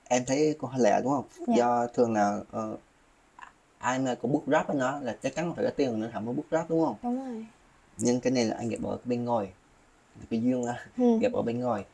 em 0.09 0.25
thấy 0.27 0.57
cũng 0.59 0.71
hơi 0.71 0.81
lạ 0.81 1.01
đúng 1.05 1.13
không 1.13 1.25
Dạ. 1.47 1.55
do 1.57 1.87
thường 1.95 2.13
là 2.15 2.41
ờ, 2.51 2.77
ai 3.79 3.99
mà 3.99 4.15
cũng 4.15 4.33
book 4.33 4.43
rap 4.47 4.69
với 4.69 4.77
nó 4.77 4.99
là 5.01 5.17
chắc 5.23 5.35
chắn 5.35 5.55
phải 5.55 5.65
có 5.65 5.71
tiền 5.77 6.01
nữa 6.01 6.11
thằng 6.13 6.25
mới 6.25 6.35
book 6.35 6.47
rap 6.51 6.71
đúng 6.71 6.85
không 6.85 6.97
Đúng 7.03 7.25
rồi. 7.25 7.47
nhưng 7.97 8.21
cái 8.21 8.31
này 8.31 8.45
là 8.45 8.57
anh 8.57 8.69
gặp 8.69 8.79
ở 8.85 8.99
bên 9.05 9.25
ngoài 9.25 9.49
cái 10.31 10.43
duyên 10.43 10.65
Ừ. 10.99 11.19
gặp 11.23 11.33
ở 11.33 11.43
bên 11.43 11.61
ngoài 11.61 11.85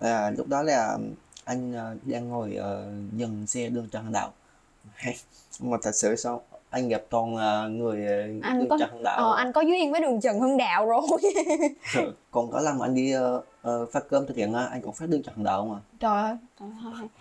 à, 0.00 0.30
lúc 0.30 0.48
đó 0.48 0.62
là 0.62 0.98
anh 1.44 1.72
ờ, 1.72 1.96
đang 2.02 2.28
ngồi 2.28 2.54
ờ, 2.54 2.92
dừng 3.12 3.46
xe 3.46 3.68
đường 3.68 3.88
Trần 3.92 4.12
Hưng 5.60 5.70
Đạo 5.70 5.70
mà 5.70 5.76
thật 5.82 5.94
sự 5.94 6.16
sao 6.16 6.42
anh 6.70 6.88
gặp 6.88 7.02
toàn 7.10 7.36
ờ, 7.36 7.68
người 7.68 8.06
ờ, 8.06 8.22
Anh 8.42 8.66
có 8.70 8.78
Trần 8.80 8.90
Hưng 8.92 9.02
Đạo 9.02 9.16
ờ, 9.16 9.36
anh 9.36 9.52
có 9.52 9.60
duyên 9.60 9.92
với 9.92 10.00
đường 10.00 10.20
Trần 10.20 10.40
Hưng 10.40 10.56
Đạo 10.56 10.86
rồi. 10.86 11.02
còn 12.30 12.50
có 12.50 12.60
lần 12.60 12.80
anh 12.80 12.94
đi 12.94 13.12
ờ, 13.12 13.42
ờ, 13.62 13.86
phát 13.86 14.04
cơm 14.08 14.26
thực 14.26 14.36
hiện 14.36 14.52
á, 14.52 14.64
anh 14.64 14.82
cũng 14.82 14.92
phát 14.94 15.08
đường 15.08 15.22
Trần 15.22 15.34
Hưng 15.34 15.44
Đạo 15.44 15.66
mà 15.66 15.78
Trời 16.00 16.22
ơi, 16.22 16.36
trời 16.60 16.68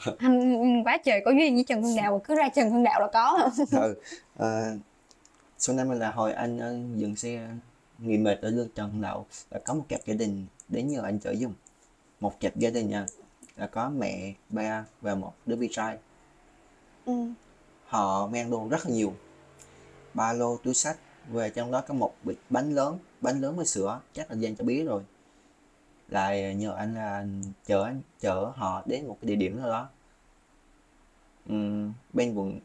ơi. 0.06 0.16
Anh 0.20 0.84
quá 0.84 0.98
trời 1.04 1.22
có 1.26 1.32
duyên 1.32 1.56
với 1.56 1.64
Trần 1.64 1.84
Hưng 1.84 1.96
Đạo, 1.96 2.22
cứ 2.24 2.36
ra 2.36 2.50
Trần 2.50 2.70
Hưng 2.72 2.84
Đạo 2.84 3.02
là 3.02 3.08
có. 3.14 3.50
ừ. 3.72 3.96
ờ, 4.38 4.64
sau 5.58 5.76
này 5.76 5.86
mình 5.86 6.00
là 6.00 6.12
hồi 6.12 6.34
anh, 6.34 6.60
anh 6.60 7.00
dừng 7.00 7.16
xe 7.16 7.48
nghỉ 8.00 8.18
mệt 8.18 8.42
ở 8.42 8.52
đường 8.52 8.68
Trần 8.76 8.90
Hưng 8.92 9.02
Đạo 9.02 9.26
là 9.52 9.60
có 9.66 9.74
một 9.74 9.84
cặp 9.90 10.00
gia 10.06 10.14
đình 10.14 10.46
đến 10.68 10.88
nhờ 10.88 11.02
anh 11.04 11.20
chở 11.20 11.36
giùm 11.36 11.54
một 12.20 12.40
cặp 12.40 12.56
gia 12.56 12.70
đình 12.70 12.90
nha 12.90 13.06
là 13.58 13.68
có 13.68 13.90
mẹ 13.90 14.34
ba 14.50 14.86
và 15.02 15.16
một 15.16 15.34
đứa 15.46 15.56
con 15.56 15.68
trai 15.72 15.98
Ừ. 17.06 17.14
họ 17.94 18.28
mang 18.28 18.50
đồ 18.52 18.68
rất 18.70 18.86
là 18.86 18.92
nhiều. 18.92 19.14
Ba 20.14 20.34
lô 20.34 20.58
túi 20.58 20.74
xách 20.74 20.98
và 21.30 21.50
trong 21.50 21.72
đó 21.72 21.82
có 21.88 21.94
một 21.94 22.14
bịch 22.24 22.40
bánh 22.50 22.76
lớn 22.76 23.00
bánh 23.22 23.42
lớn 23.42 23.56
với 23.56 23.66
sữa 23.66 24.00
chắc 24.14 24.32
là 24.32 24.38
dành 24.38 24.56
cho 24.56 24.66
bé 24.66 24.84
rồi. 24.84 25.04
Lại 26.10 26.56
nhờ 26.56 26.74
anh 26.76 26.96
là 26.96 27.26
chở 27.66 27.84
anh 27.84 28.02
chở 28.20 28.52
họ 28.56 28.84
đến 28.86 29.08
một 29.08 29.18
cái 29.22 29.28
địa 29.30 29.36
điểm 29.36 29.60
nào 29.60 29.70
đó. 29.70 29.90
Ừm, 31.50 31.94
bên 32.14 32.36
quận 32.36 32.60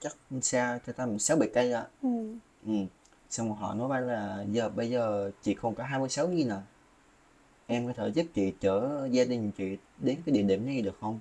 chắc 0.00 0.16
xa 0.42 0.78
cho 0.86 0.92
ta 0.92 1.06
sáu 1.18 1.36
bảy 1.36 1.50
cây 1.54 1.70
ra 1.70 1.84
Ừ. 2.02 2.08
ừ. 2.66 2.72
xong 3.30 3.52
họ 3.54 3.74
nói 3.74 3.88
với 3.88 4.02
là 4.02 4.44
giờ 4.52 4.68
bây 4.68 4.90
giờ 4.90 5.30
chị 5.42 5.54
còn 5.54 5.74
có 5.74 5.84
26 5.84 6.28
nghìn 6.28 6.48
à. 6.48 6.62
Em 7.66 7.86
có 7.86 7.92
thể 7.92 8.08
giúp 8.08 8.26
chị 8.34 8.54
chở 8.60 9.08
gia 9.12 9.24
đình 9.24 9.52
chị 9.58 9.76
đến 9.98 10.18
cái 10.26 10.32
địa 10.34 10.42
điểm 10.42 10.66
này 10.66 10.82
được 10.82 10.98
không? 11.00 11.20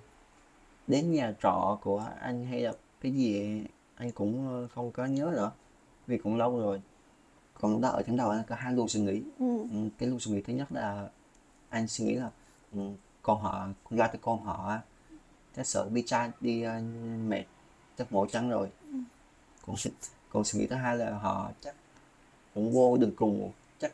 Đến 0.88 1.12
nhà 1.12 1.34
trọ 1.44 1.79
của 1.82 2.05
anh 2.22 2.46
hay 2.46 2.62
là 2.62 2.74
cái 3.05 3.13
gì 3.13 3.63
anh 3.95 4.12
cũng 4.12 4.47
ờ, 4.47 4.67
không 4.75 4.91
có 4.91 5.05
nhớ 5.05 5.31
nữa 5.35 5.51
vì 6.07 6.17
cũng 6.17 6.38
lâu 6.38 6.59
rồi. 6.59 6.81
Còn 7.53 7.71
lúc 7.71 7.81
đó 7.81 7.89
ở 7.89 8.01
trong 8.07 8.17
đầu 8.17 8.29
anh 8.29 8.43
có 8.47 8.55
hai 8.55 8.74
luồng 8.74 8.88
suy 8.88 9.00
nghĩ. 9.00 9.21
Ừ. 9.39 9.59
ừ, 9.59 9.89
cái 9.97 10.09
luồng 10.09 10.19
suy 10.19 10.31
nghĩ 10.31 10.41
thứ 10.41 10.53
nhất 10.53 10.71
là 10.71 11.09
anh 11.69 11.88
suy 11.88 12.05
nghĩ 12.05 12.15
là 12.15 12.29
ừ, 12.74 12.79
con 13.21 13.41
họ 13.41 13.67
con 13.83 14.00
gái 14.00 14.07
tới 14.07 14.19
con 14.21 14.43
họ 14.43 14.77
chắc 15.55 15.67
sợ 15.67 15.89
bi 15.89 16.03
trai 16.05 16.29
đi 16.41 16.62
ờ, 16.62 16.81
mệt 17.27 17.43
chắc 17.97 18.13
mỏi 18.13 18.27
chân 18.31 18.50
rồi. 18.50 18.69
Còn 19.65 19.75
còn 20.29 20.43
suy 20.45 20.59
nghĩ 20.59 20.67
thứ 20.67 20.75
hai 20.75 20.97
là 20.97 21.17
họ 21.17 21.51
chắc 21.62 21.75
cũng 22.53 22.71
vô 22.71 22.97
đường 22.97 23.15
cùng 23.15 23.51
chắc 23.79 23.91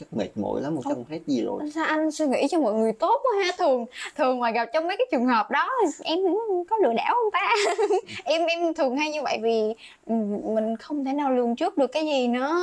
chắc 0.00 0.12
mệt 0.12 0.28
mỏi 0.36 0.60
lắm 0.60 0.74
một 0.74 0.80
không 0.84 1.04
hết 1.08 1.20
gì 1.26 1.42
rồi? 1.44 1.62
Sao 1.74 1.84
anh 1.84 2.10
suy 2.10 2.26
nghĩ 2.26 2.46
cho 2.50 2.60
mọi 2.60 2.74
người 2.74 2.92
tốt 2.92 3.20
quá 3.22 3.44
ha. 3.44 3.52
Thường 3.58 3.86
thường 4.16 4.40
mà 4.40 4.50
gặp 4.50 4.68
trong 4.72 4.86
mấy 4.86 4.96
cái 4.96 5.06
trường 5.10 5.26
hợp 5.26 5.50
đó 5.50 5.70
Em 6.04 6.18
cũng 6.22 6.64
có 6.70 6.76
lừa 6.76 6.92
đảo 6.92 7.14
không 7.14 7.30
ta? 7.32 7.54
Em 8.24 8.46
em 8.46 8.74
thường 8.74 8.96
hay 8.96 9.10
như 9.10 9.22
vậy 9.22 9.38
vì 9.42 9.74
ừ, 10.06 10.14
Mình 10.44 10.76
không 10.76 11.04
thể 11.04 11.12
nào 11.12 11.32
lường 11.32 11.56
trước 11.56 11.78
được 11.78 11.92
cái 11.92 12.06
gì 12.06 12.28
nó 12.28 12.62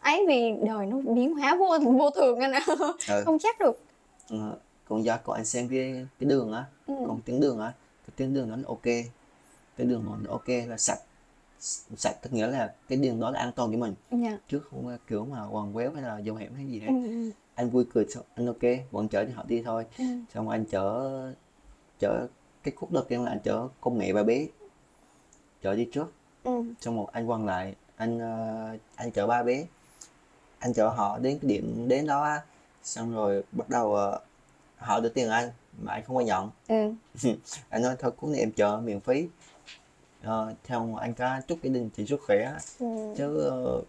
ấy 0.00 0.24
vì 0.28 0.52
đời 0.66 0.86
nó 0.86 0.96
biến 1.14 1.34
hóa 1.34 1.54
vô 1.54 1.78
vô 1.98 2.10
thường 2.10 2.40
anh 2.40 2.52
ạ. 2.52 2.60
Ừ. 3.08 3.22
không 3.24 3.38
chắc 3.38 3.60
được. 3.60 3.80
Ờ, 4.30 4.56
còn 4.88 5.04
do 5.04 5.16
có 5.24 5.32
anh 5.34 5.44
xem 5.44 5.68
cái 5.68 6.06
cái 6.20 6.28
đường 6.28 6.52
á 6.52 6.64
ừ. 6.86 6.94
còn 7.06 7.20
tiếng 7.24 7.40
đường 7.40 7.60
á 7.60 7.72
cái 8.06 8.14
tiếng 8.16 8.34
đường 8.34 8.50
nó 8.50 8.56
ok. 8.66 8.84
Cái 9.76 9.86
đường 9.86 10.04
nó 10.06 10.30
ok 10.30 10.48
là 10.68 10.76
sạch 10.76 10.98
sạch 11.96 12.16
tức 12.22 12.32
nghĩa 12.32 12.46
là 12.46 12.74
cái 12.88 12.98
đường 12.98 13.20
đó 13.20 13.30
là 13.30 13.40
an 13.40 13.52
toàn 13.56 13.72
cho 13.72 13.78
mình. 13.78 13.94
Dạ. 14.10 14.38
chứ 14.48 14.60
không 14.70 14.84
có 14.84 14.96
kiểu 15.06 15.24
mà 15.24 15.46
quằn 15.50 15.72
quéo 15.72 15.92
hay 15.92 16.02
là 16.02 16.18
dòng 16.18 16.36
hẻm 16.36 16.54
hay 16.54 16.66
gì 16.66 16.80
hết. 16.80 16.86
Ừ, 16.86 17.30
anh 17.54 17.70
vui 17.70 17.84
cười 17.94 18.06
xong 18.14 18.24
anh 18.34 18.46
ok 18.46 18.62
vẫn 18.90 19.08
chở 19.08 19.24
thì 19.24 19.32
họ 19.32 19.44
đi 19.48 19.62
thôi. 19.62 19.84
Ừ. 19.98 20.04
xong 20.34 20.48
anh 20.48 20.64
chở 20.64 21.10
chở 21.98 22.26
cái 22.62 22.74
khúc 22.76 22.92
đầu 22.92 23.04
tiên 23.08 23.24
là 23.24 23.30
anh 23.30 23.40
chở 23.44 23.68
con 23.80 23.98
mẹ 23.98 24.12
và 24.12 24.22
bé 24.22 24.46
chở 25.62 25.74
đi 25.74 25.88
trước. 25.92 26.12
Ừ. 26.44 26.62
xong 26.80 26.96
một 26.96 27.08
anh 27.12 27.26
quăng 27.26 27.46
lại 27.46 27.74
anh 27.96 28.18
ờ, 28.18 28.76
anh 28.96 29.10
chở 29.10 29.26
ba 29.26 29.42
bé. 29.42 29.66
Anh 30.58 30.72
chở 30.72 30.88
họ 30.88 31.18
đến 31.18 31.38
cái 31.42 31.48
điểm 31.48 31.88
đến 31.88 32.06
đó 32.06 32.22
á. 32.22 32.40
Xong 32.82 33.14
rồi 33.14 33.42
bắt 33.52 33.68
đầu 33.68 33.94
ờ, 33.94 34.20
họ 34.76 35.00
đưa 35.00 35.08
tiền 35.08 35.28
anh 35.28 35.50
mà 35.82 35.92
anh 35.92 36.04
không 36.06 36.16
có 36.16 36.22
nhận. 36.22 36.50
Ừ. 36.68 36.94
anh 37.68 37.82
nói 37.82 37.96
thôi 37.98 38.10
cuốn 38.10 38.32
này 38.32 38.40
em 38.40 38.52
chở 38.52 38.80
miễn 38.84 39.00
phí 39.00 39.28
Ờ, 40.24 40.54
theo 40.64 40.94
anh 41.00 41.14
có 41.14 41.40
chúc 41.48 41.58
gia 41.62 41.70
đình 41.70 41.90
chị 41.96 42.06
sức 42.06 42.20
khỏe. 42.26 42.52
Ừ. 42.80 43.14
chứ 43.16 43.44
ờ, 43.50 43.82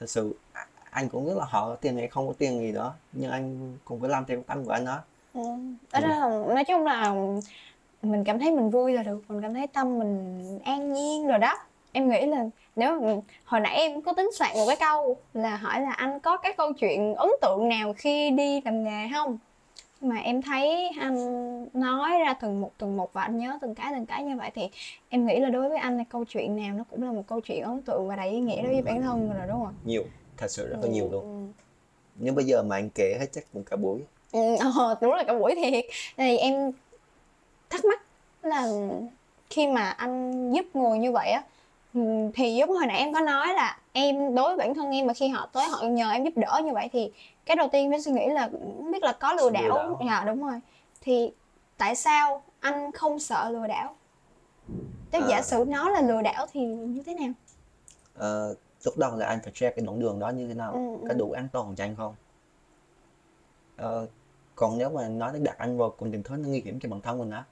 thật 0.00 0.10
sự 0.10 0.34
a- 0.52 0.66
anh 0.90 1.08
cũng 1.08 1.26
rất 1.28 1.36
là 1.36 1.44
họ 1.44 1.74
tiền 1.74 1.96
này 1.96 2.08
không 2.08 2.26
có 2.28 2.34
tiền 2.38 2.58
gì 2.60 2.72
đó 2.72 2.94
nhưng 3.12 3.30
anh 3.30 3.76
cũng 3.84 4.00
phải 4.00 4.10
làm 4.10 4.24
theo 4.24 4.42
tâm 4.46 4.64
của 4.64 4.70
anh 4.70 4.84
đó. 4.84 4.98
Ừ. 5.34 5.40
Đó 5.92 6.00
là 6.00 6.18
nói 6.54 6.64
chung 6.64 6.84
là 6.84 7.14
mình 8.02 8.24
cảm 8.24 8.38
thấy 8.38 8.50
mình 8.52 8.70
vui 8.70 8.92
là 8.92 9.02
được 9.02 9.22
mình 9.28 9.42
cảm 9.42 9.54
thấy 9.54 9.66
tâm 9.66 9.98
mình 9.98 10.58
an 10.64 10.92
nhiên 10.92 11.26
rồi 11.26 11.38
đó. 11.38 11.54
Em 11.92 12.08
nghĩ 12.08 12.26
là 12.26 12.44
nếu 12.76 13.00
mà- 13.00 13.14
hồi 13.44 13.60
nãy 13.60 13.76
em 13.76 14.02
có 14.02 14.12
tính 14.12 14.30
soạn 14.34 14.50
một 14.54 14.64
cái 14.66 14.76
câu 14.80 15.16
là 15.34 15.56
hỏi 15.56 15.80
là 15.80 15.92
anh 15.92 16.20
có 16.20 16.36
cái 16.36 16.52
câu 16.56 16.72
chuyện 16.72 17.14
ấn 17.14 17.28
tượng 17.42 17.68
nào 17.68 17.94
khi 17.96 18.30
đi 18.30 18.60
làm 18.64 18.84
nghề 18.84 19.08
không 19.14 19.38
mà 20.00 20.16
em 20.16 20.42
thấy 20.42 20.88
anh 21.00 21.16
nói 21.72 22.18
ra 22.18 22.34
từng 22.34 22.60
một 22.60 22.72
từng 22.78 22.96
một 22.96 23.12
và 23.12 23.22
anh 23.22 23.38
nhớ 23.38 23.58
từng 23.60 23.74
cái 23.74 23.92
từng 23.96 24.06
cái 24.06 24.22
như 24.22 24.36
vậy 24.36 24.50
thì 24.54 24.68
em 25.08 25.26
nghĩ 25.26 25.38
là 25.40 25.48
đối 25.48 25.68
với 25.68 25.78
anh 25.78 25.98
là 25.98 26.04
câu 26.10 26.24
chuyện 26.24 26.56
nào 26.56 26.74
nó 26.74 26.84
cũng 26.90 27.02
là 27.02 27.12
một 27.12 27.22
câu 27.28 27.40
chuyện 27.40 27.62
ấn 27.62 27.82
tượng 27.82 28.08
và 28.08 28.16
đầy 28.16 28.30
ý 28.30 28.40
nghĩa 28.40 28.62
đối 28.62 28.72
với 28.72 28.82
bản 28.82 29.02
thân 29.02 29.28
rồi 29.34 29.46
đúng 29.48 29.64
không? 29.64 29.74
Nhiều 29.84 30.04
thật 30.36 30.50
sự 30.50 30.68
rất 30.68 30.76
là 30.82 30.88
nhiều 30.88 31.08
luôn. 31.12 31.24
Ừ. 31.24 31.62
nếu 32.20 32.34
bây 32.34 32.44
giờ 32.44 32.62
mà 32.62 32.76
anh 32.76 32.90
kể 32.90 33.16
hết 33.20 33.26
chắc 33.32 33.44
cũng 33.52 33.64
cả 33.64 33.76
buổi. 33.76 34.00
Ừ, 34.32 34.56
ờ, 34.76 34.96
đúng 35.00 35.12
là 35.14 35.24
cả 35.24 35.34
buổi 35.38 35.54
thiệt. 35.54 35.84
Thì 36.16 36.36
em 36.36 36.72
thắc 37.70 37.84
mắc 37.84 38.02
là 38.42 38.68
khi 39.50 39.66
mà 39.66 39.90
anh 39.90 40.52
giúp 40.52 40.66
người 40.74 40.98
như 40.98 41.12
vậy 41.12 41.30
á 41.30 41.42
Ừ, 41.94 42.00
thì 42.34 42.54
giống 42.54 42.70
hồi 42.70 42.86
nãy 42.86 42.98
em 42.98 43.12
có 43.12 43.20
nói 43.20 43.54
là 43.54 43.78
em 44.02 44.34
đối 44.34 44.48
với 44.48 44.56
bản 44.56 44.74
thân 44.74 44.90
em 44.90 45.06
mà 45.06 45.14
khi 45.14 45.28
họ 45.28 45.48
tới 45.52 45.68
họ 45.68 45.82
nhờ 45.82 46.10
em 46.10 46.24
giúp 46.24 46.32
đỡ 46.36 46.60
như 46.64 46.72
vậy 46.74 46.88
thì 46.92 47.12
cái 47.46 47.56
đầu 47.56 47.68
tiên 47.72 47.90
phải 47.90 48.00
suy 48.02 48.12
nghĩ 48.12 48.26
là 48.26 48.48
không 48.52 48.90
biết 48.92 49.02
là 49.02 49.12
có 49.12 49.32
lừa 49.32 49.42
Lừa 49.42 49.50
đảo 49.50 49.68
đảo. 49.68 50.00
dạ 50.06 50.24
đúng 50.26 50.42
rồi 50.46 50.60
thì 51.00 51.30
tại 51.78 51.96
sao 51.96 52.42
anh 52.60 52.92
không 52.92 53.18
sợ 53.18 53.50
lừa 53.50 53.66
đảo 53.66 53.96
nếu 55.12 55.22
À. 55.22 55.26
giả 55.28 55.42
sử 55.42 55.64
nó 55.68 55.88
là 55.90 56.00
lừa 56.00 56.22
đảo 56.22 56.46
thì 56.52 56.60
như 56.66 57.02
thế 57.06 57.14
nào 57.14 57.30
Ờ, 58.14 58.54
lúc 58.84 58.98
đầu 58.98 59.16
là 59.16 59.26
anh 59.26 59.38
phải 59.44 59.52
check 59.54 59.76
cái 59.76 59.84
đoạn 59.86 60.00
đường 60.00 60.18
đó 60.18 60.28
như 60.28 60.48
thế 60.48 60.54
nào 60.54 60.72
Ừ, 60.72 60.78
ừ. 61.00 61.06
có 61.08 61.14
đủ 61.14 61.30
an 61.32 61.48
toàn 61.52 61.74
cho 61.76 61.84
anh 61.84 61.96
không 61.96 62.14
Ờ, 63.76 64.06
còn 64.54 64.78
nếu 64.78 64.90
mà 64.90 65.08
nói 65.08 65.38
đặt 65.38 65.58
anh 65.58 65.78
vào 65.78 65.90
cùng 65.90 66.12
tình 66.12 66.22
thế 66.22 66.36
nó 66.36 66.48
nguy 66.48 66.60
hiểm 66.60 66.80
cho 66.80 66.88
bản 66.88 67.00
thân 67.00 67.18
mình 67.18 67.30
á 67.30 67.44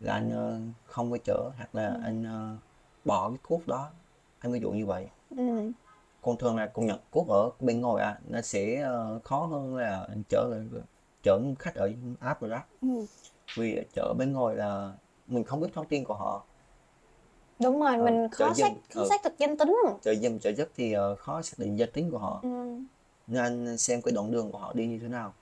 là 0.00 0.12
anh 0.12 0.30
ờ, 0.32 0.58
không 0.86 1.10
có 1.10 1.18
chở 1.24 1.50
hoặc 1.56 1.74
là 1.74 1.86
Ừ. 1.88 2.00
anh 2.04 2.24
ờ, 2.24 2.56
bỏ 3.04 3.28
cái 3.28 3.38
cuốc 3.48 3.68
đó 3.68 3.90
anh 4.38 4.52
ví 4.52 4.60
dụ 4.60 4.70
như 4.70 4.86
vậy 4.86 5.06
ừ. 5.30 5.72
còn 6.22 6.38
thường 6.38 6.56
là 6.56 6.66
con 6.74 6.86
nhận 6.86 7.00
cuốc 7.10 7.28
ở 7.28 7.50
bên 7.60 7.80
ngoài 7.80 8.04
à 8.04 8.18
nó 8.28 8.40
sẽ 8.40 8.80
ờ, 8.80 9.20
khó 9.24 9.46
hơn 9.46 9.76
là 9.76 10.08
chở 10.28 10.62
chở 11.22 11.40
khách 11.58 11.74
ở 11.74 11.92
app 12.20 12.40
rồi 12.40 12.50
đó 12.50 12.60
Ừ. 12.80 13.06
vì 13.56 13.80
chở 13.94 14.14
bên 14.18 14.32
ngoài 14.32 14.56
là 14.56 14.92
mình 15.28 15.44
không 15.44 15.60
biết 15.60 15.68
thông 15.74 15.88
tin 15.88 16.04
của 16.04 16.14
họ 16.14 16.46
đúng 17.60 17.80
rồi 17.80 17.96
Ờ, 17.96 18.04
mình 18.04 18.28
chợ 18.36 18.44
khó 18.48 18.54
xác 18.54 18.72
khó 18.94 19.04
ờ. 19.04 19.04
xác 19.04 19.20
thực 19.24 19.38
danh 19.38 19.56
tính 19.58 19.76
mà. 19.86 19.92
chở 20.02 20.14
dâm 20.14 20.38
chở 20.38 20.50
giấc 20.52 20.68
thì 20.76 20.92
ờ, 20.92 21.16
khó 21.16 21.42
xác 21.42 21.58
định 21.58 21.78
danh 21.78 21.90
tính 21.92 22.10
của 22.10 22.18
họ 22.18 22.42
ừ. 22.42 22.48
nên 23.26 23.78
xem 23.78 24.02
cái 24.02 24.12
đoạn 24.14 24.32
đường 24.32 24.52
của 24.52 24.58
họ 24.58 24.72
đi 24.72 24.86
như 24.86 24.98
thế 25.02 25.08
nào 25.08 25.34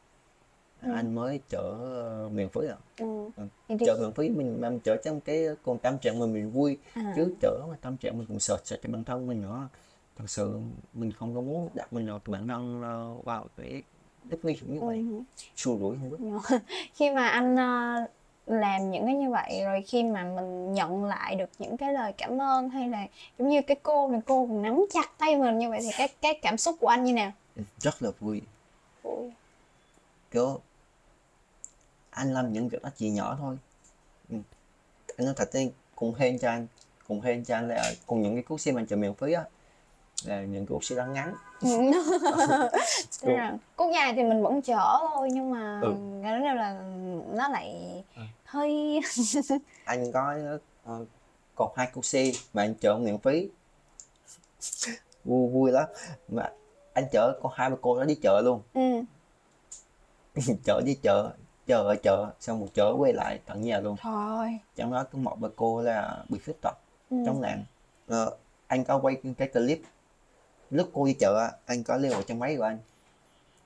Ừ. 0.82 0.92
anh 0.94 1.14
mới 1.14 1.40
chở 1.48 1.62
ờ, 1.80 2.28
miễn 2.32 2.48
phí 2.48 2.60
à 2.68 2.76
Ừ. 2.98 3.30
Ừ. 3.36 3.42
Thì, 3.68 3.76
chở 3.86 3.96
miễn 4.00 4.12
phí 4.12 4.28
mình 4.28 4.60
mình 4.60 4.80
chở 4.80 4.96
trong 5.04 5.20
cái 5.20 5.46
còn 5.62 5.78
tâm 5.78 5.98
trạng 5.98 6.18
mình 6.18 6.32
mình 6.32 6.50
vui 6.50 6.78
à, 6.94 7.12
chứ 7.16 7.34
chở 7.40 7.60
mà 7.70 7.76
tâm 7.80 7.96
trạng 7.96 8.18
mình 8.18 8.26
cũng 8.26 8.40
sợ 8.40 8.58
sợ 8.64 8.78
cho 8.82 8.88
bản 8.92 9.04
thân 9.04 9.26
mình 9.26 9.42
nữa 9.42 9.68
thật 10.18 10.24
sự 10.30 10.58
mình 10.94 11.12
không 11.12 11.34
có 11.34 11.40
muốn 11.40 11.68
đặt 11.74 11.92
mình 11.92 12.06
vào 12.06 12.20
bản 12.26 12.48
thân 12.48 12.82
ờ, 12.82 13.14
vào 13.24 13.46
cái 13.56 13.82
rất 14.30 14.38
nguy 14.42 14.52
hiểm 14.52 14.74
như 14.74 14.80
vậy 14.80 14.96
ừ. 15.10 15.22
xui 15.56 15.78
rủi 15.78 15.96
không 15.96 16.10
biết 16.10 16.58
khi 16.94 17.10
mà 17.10 17.28
anh 17.28 17.56
ờ, 17.56 18.06
làm 18.46 18.90
những 18.90 19.04
cái 19.04 19.14
như 19.14 19.30
vậy 19.30 19.60
rồi 19.64 19.82
khi 19.82 20.02
mà 20.02 20.24
mình 20.24 20.74
nhận 20.74 21.04
lại 21.04 21.34
được 21.34 21.50
những 21.58 21.76
cái 21.76 21.92
lời 21.92 22.12
cảm 22.12 22.42
ơn 22.42 22.68
hay 22.68 22.88
là 22.88 23.06
giống 23.38 23.48
như 23.48 23.62
cái 23.62 23.76
cô 23.82 24.08
này 24.08 24.20
cô 24.26 24.46
còn 24.46 24.62
nắm 24.62 24.84
chặt 24.92 25.18
tay 25.18 25.36
mình 25.36 25.58
như 25.58 25.70
vậy 25.70 25.80
thì 25.82 25.90
cái 25.98 26.08
cái 26.20 26.38
cảm 26.42 26.56
xúc 26.56 26.76
của 26.80 26.88
anh 26.88 27.04
như 27.04 27.12
nào 27.12 27.32
rất 27.78 28.02
là 28.02 28.10
vui 28.20 28.42
Ui. 29.02 29.30
kiểu 30.30 30.60
anh 32.12 32.32
làm 32.34 32.52
những 32.52 32.68
việc 32.68 32.82
đó 32.82 32.88
chỉ 32.96 33.10
nhỏ 33.10 33.36
thôi 33.40 33.58
ừ. 34.30 34.36
anh 35.16 35.24
nói 35.26 35.34
thật 35.36 35.50
đi 35.52 35.70
cùng 35.96 36.14
hên 36.14 36.38
cho 36.38 36.48
anh 36.50 36.66
cùng 37.08 37.20
hên 37.20 37.44
cho 37.44 37.54
anh 37.54 37.68
là 37.68 37.92
cùng 38.06 38.22
những 38.22 38.34
cái 38.34 38.42
cuốc 38.42 38.60
xe 38.60 38.72
mình 38.72 38.86
chở 38.86 38.96
miễn 38.96 39.14
phí 39.14 39.32
á 39.32 39.44
là 40.24 40.42
những 40.42 40.66
cuốc 40.66 40.84
xe 40.84 40.96
đang 40.96 41.12
ngắn 41.12 41.34
là 43.22 43.56
cút 43.76 43.94
dài 43.94 44.12
thì 44.16 44.22
mình 44.22 44.42
vẫn 44.42 44.62
chở 44.62 44.98
thôi 45.10 45.28
nhưng 45.32 45.50
mà 45.50 45.80
Ừ. 45.82 45.94
cái 46.22 46.40
đó 46.40 46.54
là 46.54 46.80
nó 47.32 47.48
lại 47.48 47.74
Ừ. 48.16 48.22
hơi 48.44 49.00
anh 49.84 50.12
có 50.12 50.34
uh, 50.92 51.06
còn 51.54 51.72
hai 51.76 51.90
cuốc 51.94 52.04
xe 52.04 52.32
mà 52.54 52.62
anh 52.62 52.74
chở 52.74 52.96
miễn 52.96 53.18
phí 53.18 53.48
vui 55.24 55.48
vui 55.50 55.72
lắm 55.72 55.84
mà 56.28 56.50
anh 56.94 57.04
chở 57.12 57.38
con 57.42 57.52
hai 57.56 57.70
ba 57.70 57.76
cô 57.82 57.98
đó 57.98 58.04
đi 58.04 58.14
chợ 58.14 58.40
luôn 58.44 58.62
ừ. 58.74 59.02
chở 60.64 60.80
đi 60.84 60.94
chợ 61.02 61.30
chờ 61.66 61.82
ở 61.82 61.96
chợ 61.96 62.30
xong 62.40 62.60
một 62.60 62.68
chở 62.74 62.94
quay 62.98 63.12
lại 63.12 63.40
tận 63.46 63.62
nhà 63.62 63.80
luôn. 63.80 63.96
Thôi. 64.00 64.58
Trong 64.76 64.92
đó 64.92 65.04
có 65.12 65.18
một 65.18 65.36
bà 65.40 65.48
cô 65.56 65.82
là 65.82 66.24
bị 66.28 66.38
khuyết 66.44 66.56
tật 66.62 66.74
ừ. 67.10 67.16
chống 67.26 67.40
nạn 67.40 67.64
Ờ, 68.06 68.36
anh 68.66 68.84
có 68.84 68.98
quay 68.98 69.16
cái 69.38 69.48
clip. 69.48 69.80
Lúc 70.70 70.90
cô 70.92 71.06
đi 71.06 71.12
chợ 71.12 71.50
anh 71.66 71.82
có 71.82 71.96
lưu 71.96 72.12
ở 72.12 72.22
trong 72.22 72.38
máy 72.38 72.56
của 72.56 72.62
anh. 72.62 72.78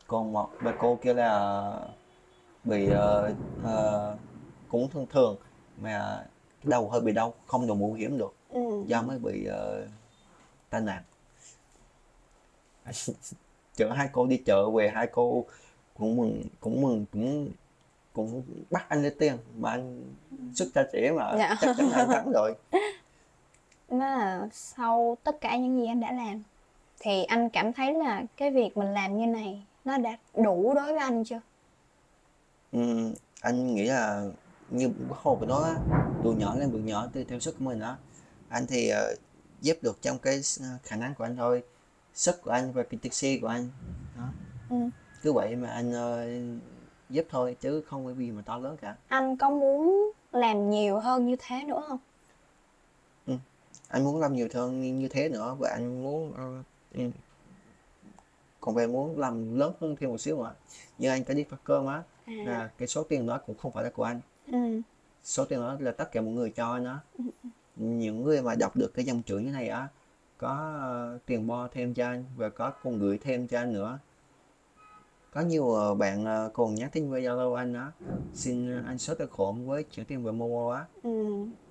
Còn 0.07 0.33
một 0.33 0.51
bà 0.63 0.73
cô 0.79 0.99
kia 1.03 1.15
là 1.15 1.73
bị 2.65 2.89
ờ, 2.91 3.35
ờ, 3.65 4.17
cũng 4.69 4.89
thường 4.91 5.07
thường 5.11 5.37
mà 5.81 6.27
đầu 6.63 6.89
hơi 6.89 7.01
bị 7.01 7.13
đau 7.13 7.35
không 7.47 7.67
đội 7.67 7.77
mũ 7.77 7.93
hiểm 7.93 8.19
được. 8.19 8.35
Ừ. 8.49 8.85
do 8.87 9.03
mới 9.03 9.19
bị 9.19 9.45
ờ, 9.45 9.87
tai 10.71 10.81
nạn. 10.81 11.03
Chở 13.77 13.93
hai 13.93 14.09
cô 14.13 14.27
đi 14.27 14.37
chợ 14.37 14.71
về 14.71 14.91
hai 14.95 15.07
cô 15.13 15.45
cũng 15.99 16.17
mừng 16.17 16.43
cũng 16.61 16.83
mừng 16.83 17.05
cũng 17.13 17.49
cũng 18.17 18.43
bắt 18.71 18.87
anh 18.89 19.03
lấy 19.03 19.11
tiền 19.19 19.37
mà 19.59 19.71
anh 19.71 20.03
sức 20.55 20.71
cha 20.75 20.83
trẻ 20.93 21.13
mà 21.13 21.33
Dạ. 21.39 21.57
chắc 21.61 21.77
chắn 21.77 21.89
là 21.91 21.97
anh 21.97 22.09
thắng 22.09 22.33
rồi 22.33 22.55
Nó 23.89 24.07
là 24.07 24.49
sau 24.53 25.17
tất 25.25 25.41
cả 25.41 25.57
những 25.57 25.81
gì 25.81 25.87
anh 25.87 26.01
đã 26.01 26.13
làm 26.13 26.43
thì 27.01 27.25
anh 27.25 27.49
cảm 27.51 27.73
thấy 27.73 27.95
là 27.95 28.23
cái 28.37 28.51
việc 28.51 28.77
mình 28.77 28.93
làm 28.93 29.19
như 29.19 29.27
này 29.27 29.65
nó 29.85 29.99
đã 29.99 30.17
đủ 30.35 30.75
đối 30.75 30.85
với 30.93 30.97
anh 30.99 31.25
chưa? 31.25 31.41
Ừm, 32.73 33.15
anh 33.41 33.75
nghĩ 33.75 33.85
là 33.85 34.25
như 34.71 34.89
bác 34.89 35.17
hồ 35.19 35.37
của 35.41 35.47
nó 35.47 35.63
á, 35.63 35.75
từ 36.25 36.33
nhỏ 36.33 36.55
lên 36.55 36.73
bước 36.73 36.79
nhỏ 36.79 37.07
tùy 37.13 37.25
theo 37.29 37.41
sức 37.41 37.55
của 37.59 37.65
mình 37.65 37.81
đó 37.81 37.97
anh 38.49 38.67
thì 38.67 38.89
ờ, 38.89 39.15
giúp 39.61 39.77
được 39.83 39.99
trong 40.03 40.19
cái 40.19 40.39
s- 40.39 40.77
khả 40.83 40.97
năng 40.97 41.15
của 41.15 41.25
anh 41.25 41.37
thôi 41.37 41.63
sức 42.15 42.43
của 42.43 42.51
anh 42.51 42.73
và 42.73 42.83
cái 42.83 43.01
taxi 43.03 43.39
của 43.39 43.47
anh 43.47 43.69
đó 44.17 44.29
Ừ. 44.71 44.77
cứ 45.23 45.33
vậy 45.33 45.57
mà 45.57 45.69
anh 45.69 45.93
ờ, 45.93 46.27
giúp 47.11 47.27
thôi 47.31 47.57
chứ 47.61 47.83
không 47.87 48.05
có 48.05 48.15
gì 48.15 48.31
mà 48.31 48.43
to 48.43 48.59
lớn 48.59 48.77
cả. 48.81 48.97
Anh 49.09 49.37
có 49.37 49.51
muốn 49.51 50.13
làm 50.33 50.71
nhiều 50.71 50.99
hơn 50.99 51.27
như 51.27 51.37
thế 51.39 51.65
nữa 51.65 51.83
không? 51.89 51.99
anh 53.89 54.05
muốn 54.05 54.21
làm 54.21 54.35
nhiều 54.35 54.49
hơn 54.55 54.99
như, 54.99 55.09
thế 55.09 55.29
nữa 55.29 55.57
và 55.59 55.71
anh 55.71 56.03
muốn 56.03 56.33
ừ, 56.93 57.11
còn 58.61 58.75
về 58.75 58.87
muốn 58.87 59.19
làm 59.19 59.59
lớn 59.59 59.73
hơn 59.81 59.97
thêm 60.01 60.11
một 60.11 60.19
xíu 60.19 60.39
nữa 60.39 60.55
như 60.99 61.09
anh 61.09 61.25
có 61.25 61.35
đi 61.35 61.45
phát 61.45 61.57
cơm 61.65 61.87
á? 61.87 62.03
À. 62.27 62.33
là 62.47 62.71
cái 62.79 62.89
số 62.89 63.03
tiền 63.03 63.27
đó 63.27 63.41
cũng 63.47 63.57
không 63.57 63.73
phải 63.73 63.85
là 63.85 63.91
của 63.91 64.05
anh. 64.05 64.21
Ừ. 64.53 64.81
số 65.25 65.45
tiền 65.45 65.61
đó 65.61 65.77
là 65.81 65.91
tất 65.91 66.13
cả 66.13 66.21
mọi 66.21 66.35
người 66.35 66.51
cho 66.51 66.73
anh 66.73 66.85
á. 66.85 66.99
Những 67.77 68.23
người 68.23 68.43
mà 68.43 68.55
đọc 68.55 68.77
được 68.77 68.95
cái 68.95 69.05
dòng 69.05 69.23
chữ 69.23 69.39
như 69.39 69.51
này 69.51 69.69
á 69.69 69.89
có 70.39 70.49
ờ, 70.81 71.19
tiền 71.27 71.47
bo 71.47 71.69
thêm 71.73 71.95
cho 71.95 72.07
anh 72.07 72.25
và 72.37 72.49
có 72.49 72.71
còn 72.71 72.99
gửi 72.99 73.19
thêm 73.19 73.49
cho 73.49 73.59
anh 73.59 73.73
nữa 73.73 73.99
có 75.37 75.43
nhiều 75.43 75.71
ờ, 75.75 75.95
bạn 75.95 76.25
ờ, 76.25 76.51
còn 76.55 76.75
nhắn 76.75 76.91
tin 76.93 77.11
về 77.11 77.21
Zalo 77.21 77.55
anh 77.55 77.75
á 77.75 77.93
xin 78.35 78.83
anh 78.87 78.99
số 78.99 79.15
tài 79.15 79.27
khoản 79.27 79.67
với 79.67 79.83
chuyển 79.83 80.07
tiền 80.07 80.25
về 80.25 80.33
Momo 80.33 80.75
á 80.75 80.85
Ừ. 81.03 81.11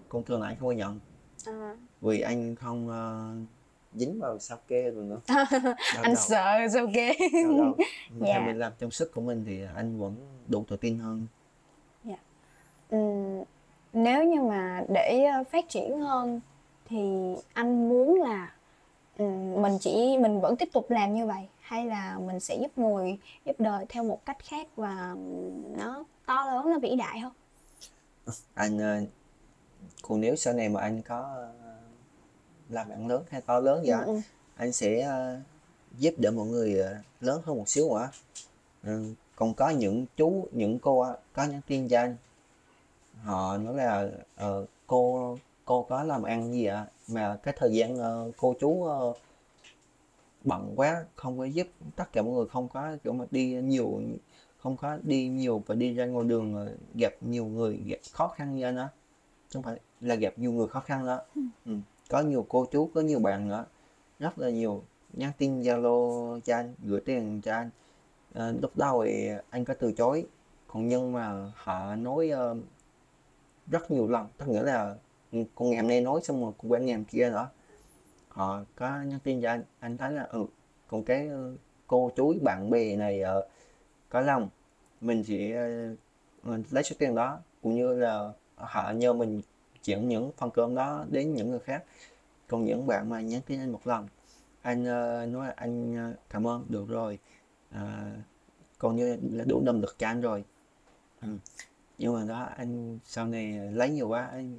còn 0.10 0.24
thường 0.24 0.42
là 0.42 0.48
anh 0.48 0.56
không 0.60 0.68
có 0.68 0.74
nhận 0.74 1.00
À. 1.46 1.76
vì 2.02 2.22
anh 2.22 2.56
không 2.56 2.90
ờ, 2.90 3.30
dính 3.94 4.20
vào 4.20 4.40
sao 4.40 4.58
kê 4.68 4.92
rồi 4.92 5.04
nữa 5.04 5.20
Đau 5.28 6.04
anh 6.04 6.14
đầu, 6.14 6.24
sợ 6.28 6.58
sao 6.74 6.88
đầu. 7.58 7.78
Dạ. 8.22 8.46
Mình 8.46 8.60
làm 8.60 8.72
trong 8.80 8.92
sức 8.92 9.12
của 9.14 9.22
mình 9.22 9.44
thì 9.48 9.62
anh 9.76 10.00
vẫn 10.00 10.16
đủ 10.48 10.66
tự 10.68 10.78
tin 10.78 10.98
hơn 10.98 11.28
Ừm, 12.90 13.44
nếu 13.94 14.24
như 14.24 14.42
mà 14.42 14.84
để 14.94 15.24
ờ, 15.34 15.44
phát 15.52 15.66
triển 15.70 16.00
hơn 16.00 16.40
thì 16.86 17.36
anh 17.54 17.90
muốn 17.90 18.22
là 18.22 18.52
mình 19.62 19.78
chỉ 19.82 20.18
mình 20.18 20.42
vẫn 20.42 20.56
tiếp 20.56 20.70
tục 20.74 20.92
làm 20.92 21.14
như 21.14 21.26
vậy 21.26 21.48
hay 21.62 21.86
là 21.86 22.18
mình 22.20 22.40
sẽ 22.40 22.56
giúp 22.62 22.78
người 22.78 23.18
giúp 23.46 23.56
đời 23.60 23.86
theo 23.90 24.04
một 24.04 24.26
cách 24.26 24.38
khác 24.44 24.68
và 24.76 25.16
nó 25.78 26.04
to 26.26 26.46
lớn 26.46 26.70
nó 26.70 26.80
vĩ 26.80 26.96
đại 26.96 27.20
hơn 27.20 27.32
anh 28.54 28.78
ờ, 28.80 29.02
còn 30.02 30.22
nếu 30.22 30.36
sau 30.36 30.54
này 30.54 30.70
mà 30.70 30.82
anh 30.82 31.02
có 31.02 31.18
ờ, 31.20 31.78
làm 32.70 32.90
ăn 32.90 33.08
lớn 33.08 33.24
hay 33.30 33.42
to 33.42 33.60
lớn 33.60 33.84
gì 33.86 33.90
á 33.90 34.00
Ừ, 34.06 34.22
anh 34.56 34.72
sẽ 34.72 35.02
ờ, 35.02 35.40
giúp 36.00 36.14
đỡ 36.18 36.32
mọi 36.32 36.48
người 36.48 36.84
lớn 37.22 37.42
hơn 37.46 37.58
một 37.58 37.70
xíu 37.70 37.90
ừ. 38.84 39.14
còn 39.36 39.54
có 39.54 39.70
những 39.70 40.06
chú 40.18 40.48
những 40.52 40.80
cô 40.80 41.06
có 41.34 41.44
nhắn 41.44 41.62
tin 41.68 41.88
cho 41.88 42.00
anh 42.00 42.16
họ 43.24 43.58
nói 43.58 43.76
là 43.76 44.10
ờ, 44.36 44.66
cô 44.88 45.38
cô 45.66 45.84
có 45.84 46.04
làm 46.04 46.24
ăn 46.24 46.54
gì 46.54 46.66
ạ? 46.66 46.86
Mà 47.08 47.38
cái 47.44 47.54
thời 47.58 47.74
gian 47.74 47.98
ờ, 47.98 48.32
cô 48.38 48.56
chú 48.60 48.84
ờ, 48.84 49.14
bận 50.44 50.74
quá 50.76 51.06
không 51.16 51.38
có 51.38 51.46
giúp 51.46 51.68
tất 51.96 52.12
cả 52.14 52.22
mọi 52.22 52.34
người 52.34 52.46
không 52.48 52.68
có 52.68 52.98
kiểu 53.04 53.14
mà 53.14 53.26
đi 53.32 53.62
nhiều 53.62 54.02
không 54.58 54.78
có 54.78 54.98
đi 55.04 55.28
nhiều 55.28 55.64
và 55.66 55.76
đi 55.76 55.94
ra 55.94 56.06
ngoài 56.06 56.28
đường 56.28 56.56
ờ, 56.56 56.76
gặp 57.00 57.14
nhiều 57.22 57.46
người 57.46 57.78
gặp 57.86 57.98
khó 58.14 58.28
khăn 58.28 58.56
như 58.56 58.72
chứ 59.50 59.58
không 59.58 59.64
phải 59.64 59.80
là 60.02 60.16
gặp 60.16 60.34
nhiều 60.38 60.52
người 60.52 60.68
khó 60.68 60.80
khăn 60.80 61.06
đó. 61.06 61.22
Ừ. 61.66 61.72
có 62.10 62.22
nhiều 62.22 62.46
cô 62.50 62.66
chú 62.72 62.90
có 62.94 63.02
nhiều 63.02 63.20
bạn 63.20 63.48
nữa. 63.48 63.66
Rất 64.20 64.40
là 64.40 64.50
nhiều. 64.50 64.84
Nhắn 65.14 65.32
tin 65.38 65.62
zalo 65.62 66.40
cho 66.40 66.56
anh 66.56 66.76
gửi 66.84 67.02
tiền 67.06 67.42
cho 67.44 67.54
anh. 67.54 67.70
Ờ, 68.34 68.54
lúc 68.62 68.78
đầu 68.78 69.04
thì 69.06 69.30
anh 69.50 69.66
có 69.66 69.74
từ 69.74 69.92
chối. 69.92 70.26
Còn 70.68 70.88
nhưng 70.88 71.12
mà 71.12 71.52
họ 71.56 71.96
nói 71.96 72.30
ờ, 72.30 72.56
rất 73.68 73.92
nhiều 73.92 74.08
lần. 74.08 74.28
Tức 74.38 74.48
nghĩa 74.48 74.64
là 74.64 74.84
ừ, 74.90 74.96
con 75.56 75.70
nghe 75.70 75.80
em 75.80 75.88
nay 75.88 76.02
nói 76.02 76.22
xong 76.24 76.42
rồi 76.42 76.54
con 76.58 76.72
quen 76.72 76.86
ngày 76.86 76.96
em 76.96 77.06
kia 77.06 77.30
nữa 77.30 77.50
họ 78.30 78.56
ờ, 78.56 78.66
có 78.76 79.02
nhắn 79.02 79.20
tin 79.24 79.42
cho 79.42 79.50
anh 79.50 79.64
anh 79.80 79.98
thấy 79.98 80.12
là 80.12 80.24
ừ 80.24 80.46
còn 80.88 81.04
cái 81.04 81.28
ờ, 81.28 81.56
cô 81.88 82.12
chú 82.16 82.34
bạn 82.42 82.70
bè 82.70 82.96
này 82.96 83.22
ở 83.22 83.48
có 84.10 84.22
lòng. 84.22 84.50
Mình 85.02 85.24
chỉ 85.28 85.54
mình 86.44 86.64
lấy 86.72 86.84
số 86.84 86.96
tiền 87.00 87.16
đó 87.16 87.40
cũng 87.62 87.76
như 87.76 88.00
là 88.00 88.32
họ 88.56 88.92
nhờ 88.92 89.14
mình 89.14 89.42
chuyển 89.84 90.10
những 90.10 90.32
phần 90.38 90.52
cơm 90.52 90.76
đó 90.76 91.06
đến 91.10 91.34
những 91.34 91.50
người 91.50 91.60
khác. 91.60 91.84
Còn 92.48 92.66
những 92.66 92.88
bạn 92.88 93.10
mà 93.10 93.22
nhắn 93.22 93.42
tin 93.46 93.60
anh 93.60 93.72
một 93.72 93.88
lần 93.88 94.08
anh 94.62 94.82
uh, 94.82 95.34
nói 95.34 95.52
anh 95.56 95.94
uh, 96.12 96.18
cảm 96.30 96.48
ơn 96.48 96.66
được 96.70 96.88
rồi. 96.88 97.20
Uh, 97.76 97.80
còn 98.78 98.96
như 98.96 99.18
là 99.32 99.44
đủ 99.44 99.62
động 99.66 99.82
lực 99.82 99.96
cho 100.00 100.08
anh 100.08 100.22
rồi. 100.22 100.44
Ừ. 101.22 101.28
nhưng 101.98 102.14
mà 102.14 102.26
đó 102.28 102.50
anh 102.58 103.00
sau 103.06 103.28
này 103.28 103.60
lấy 103.72 103.90
nhiều 103.90 104.08
quá 104.08 104.26
anh 104.26 104.58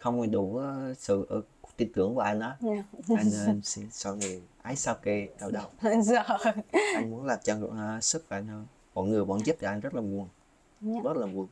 không 0.00 0.30
đủ 0.30 0.60
sự 0.98 1.28
uh, 1.38 1.44
tin 1.76 1.92
tưởng 1.94 2.14
của 2.14 2.20
anh 2.20 2.40
đó 2.40 2.56
yeah. 2.62 2.84
anh 3.08 3.58
uh, 3.58 3.64
sẽ 3.64 3.82
sau 3.90 4.16
này 4.16 4.42
ái 4.62 4.76
sao 4.76 4.94
kê 4.94 5.28
đau 5.40 5.50
đầu 5.50 5.68
giờ 6.02 6.22
anh 6.94 7.10
muốn 7.10 7.26
làm 7.26 7.38
cho 7.42 7.54
uh, 7.54 8.04
sức 8.04 8.28
của 8.28 8.36
anh 8.36 8.46
hơn 8.46 8.66
mọi 8.94 9.08
người 9.08 9.24
vẫn 9.24 9.46
giúp 9.46 9.56
thì 9.60 9.66
anh 9.66 9.80
rất 9.80 9.94
là 9.94 10.00
buồn 10.00 10.28
yeah. 10.92 11.04
rất 11.04 11.16
là 11.16 11.26
buồn 11.26 11.46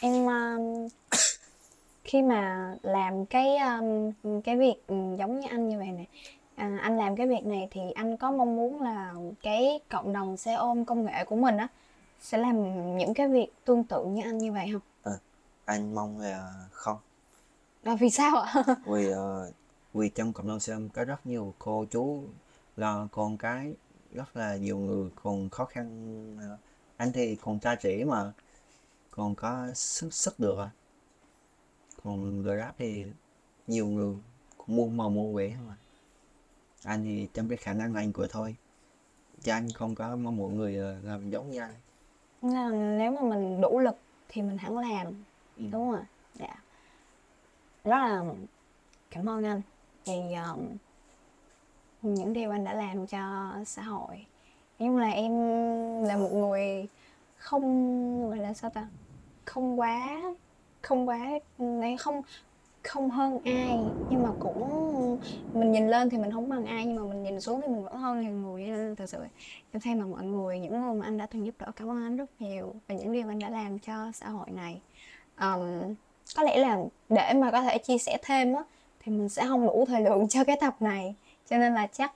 em 0.00 0.26
um, 0.26 0.88
khi 2.04 2.22
mà 2.22 2.74
làm 2.82 3.26
cái 3.26 3.56
um, 3.58 4.40
cái 4.40 4.56
việc 4.56 4.74
giống 4.88 5.40
như 5.40 5.48
anh 5.50 5.68
như 5.68 5.78
vậy 5.78 5.88
này 5.88 6.08
à, 6.54 6.78
anh 6.82 6.96
làm 6.96 7.16
cái 7.16 7.26
việc 7.26 7.44
này 7.44 7.68
thì 7.70 7.80
anh 7.94 8.16
có 8.16 8.30
mong 8.30 8.56
muốn 8.56 8.82
là 8.82 9.14
cái 9.42 9.80
cộng 9.90 10.12
đồng 10.12 10.36
xe 10.36 10.54
ôm 10.54 10.84
công 10.84 11.04
nghệ 11.04 11.24
của 11.24 11.36
mình 11.36 11.56
á 11.56 11.68
sẽ 12.20 12.38
làm 12.38 12.56
những 12.96 13.14
cái 13.14 13.28
việc 13.28 13.46
tương 13.64 13.84
tự 13.84 14.04
như 14.04 14.22
anh 14.24 14.38
như 14.38 14.52
vậy 14.52 14.70
không? 14.72 14.80
À, 15.02 15.12
anh 15.64 15.94
mong 15.94 16.20
là 16.20 16.52
không. 16.70 16.96
À, 17.82 17.96
vì 18.00 18.10
sao 18.10 18.36
ạ? 18.36 18.64
vì 18.86 19.12
uh, 19.12 19.16
vì 19.94 20.08
trong 20.08 20.32
cộng 20.32 20.48
đồng 20.48 20.60
xe 20.60 20.72
ôm 20.72 20.88
có 20.88 21.04
rất 21.04 21.26
nhiều 21.26 21.54
cô 21.58 21.84
chú 21.90 22.24
là 22.76 23.06
con 23.12 23.36
cái 23.36 23.74
rất 24.12 24.36
là 24.36 24.56
nhiều 24.56 24.78
người 24.78 25.10
còn 25.22 25.48
khó 25.48 25.64
khăn 25.64 25.88
uh, 26.36 26.60
anh 26.96 27.12
thì 27.12 27.36
còn 27.36 27.58
cha 27.58 27.74
trẻ 27.74 28.04
mà 28.04 28.32
còn 29.10 29.34
có 29.34 29.66
sức 29.74 30.14
sức 30.14 30.40
được 30.40 30.58
à 30.58 30.70
còn 32.02 32.42
grab 32.42 32.74
thì 32.78 33.04
nhiều 33.66 33.86
người 33.86 34.14
cũng 34.56 34.76
mua 34.76 34.86
màu 34.86 35.10
mua 35.10 35.32
vé 35.32 35.50
không 35.50 35.68
à 35.68 35.76
anh 36.84 37.04
thì 37.04 37.28
trong 37.34 37.48
cái 37.48 37.56
khả 37.56 37.72
năng 37.72 37.94
anh 37.94 38.12
của 38.12 38.26
thôi. 38.30 38.56
Chứ 39.42 39.52
anh 39.52 39.68
không 39.74 39.94
có 39.94 40.16
mong 40.16 40.36
mọi 40.36 40.50
người 40.50 40.76
ờ, 40.76 40.96
làm 41.02 41.30
giống 41.30 41.50
như 41.50 41.60
anh. 41.60 41.74
Nên 42.42 42.98
nếu 42.98 43.12
mà 43.12 43.22
mình 43.22 43.60
đủ 43.60 43.78
lực 43.78 43.96
thì 44.28 44.42
mình 44.42 44.58
hẳn 44.58 44.78
làm 44.78 45.06
ừ. 45.56 45.64
đúng 45.72 45.72
không 45.72 45.94
ạ 45.94 46.06
rất 47.84 47.98
là 47.98 48.22
cảm 49.10 49.28
ơn 49.28 49.44
anh. 49.44 49.62
Vì 50.06 50.34
um, 50.34 50.76
những 52.02 52.32
điều 52.32 52.50
anh 52.50 52.64
đã 52.64 52.74
làm 52.74 53.06
cho 53.06 53.52
xã 53.66 53.82
hội. 53.82 54.26
Nhưng 54.78 54.96
là 54.96 55.10
em 55.10 55.32
là 56.04 56.16
một 56.16 56.32
người 56.32 56.88
không 57.36 58.28
gọi 58.28 58.38
là 58.38 58.52
sao 58.54 58.70
ta? 58.70 58.88
Không 59.44 59.80
quá 59.80 60.22
không 60.82 61.08
quá 61.08 61.18
không 61.98 62.22
không 62.82 63.10
hơn 63.10 63.38
ai. 63.44 63.78
Nhưng 64.10 64.22
mà 64.22 64.30
cũng 64.40 65.18
mình 65.52 65.72
nhìn 65.72 65.88
lên 65.88 66.10
thì 66.10 66.18
mình 66.18 66.32
không 66.32 66.48
bằng 66.48 66.66
ai 66.66 66.86
nhưng 66.86 66.96
mà 66.96 67.02
mình 67.02 67.22
nhìn 67.22 67.40
xuống 67.40 67.60
thì 67.60 67.68
mình 67.68 67.84
vẫn 67.84 67.96
hơn 67.96 68.20
nhiều 68.20 68.32
người 68.32 68.62
nên 68.66 68.96
thật 68.96 69.06
sự. 69.06 69.18
Em 69.72 69.80
thay 69.80 69.94
mặt 69.94 70.06
mọi 70.06 70.24
người 70.24 70.58
những 70.58 70.80
người 70.80 70.94
mà 70.94 71.06
anh 71.06 71.18
đã 71.18 71.26
từng 71.26 71.46
giúp 71.46 71.54
đỡ 71.58 71.66
cảm 71.76 71.90
ơn 71.90 72.04
anh 72.04 72.16
rất 72.16 72.30
nhiều 72.38 72.74
và 72.88 72.94
những 72.94 73.12
điều 73.12 73.28
anh 73.28 73.38
đã 73.38 73.50
làm 73.50 73.78
cho 73.78 74.12
xã 74.12 74.28
hội 74.28 74.50
này. 74.50 74.80
Um, 75.40 75.94
có 76.36 76.42
lẽ 76.42 76.56
là 76.56 76.78
để 77.08 77.32
mà 77.34 77.50
có 77.50 77.62
thể 77.62 77.78
chia 77.78 77.98
sẻ 77.98 78.18
thêm 78.22 78.54
á 78.54 78.62
thì 79.04 79.12
mình 79.12 79.28
sẽ 79.28 79.46
không 79.46 79.66
đủ 79.66 79.84
thời 79.88 80.00
lượng 80.00 80.28
cho 80.28 80.44
cái 80.44 80.56
tập 80.60 80.76
này. 80.80 81.14
Cho 81.50 81.58
nên 81.58 81.74
là 81.74 81.86
chắc 81.86 82.12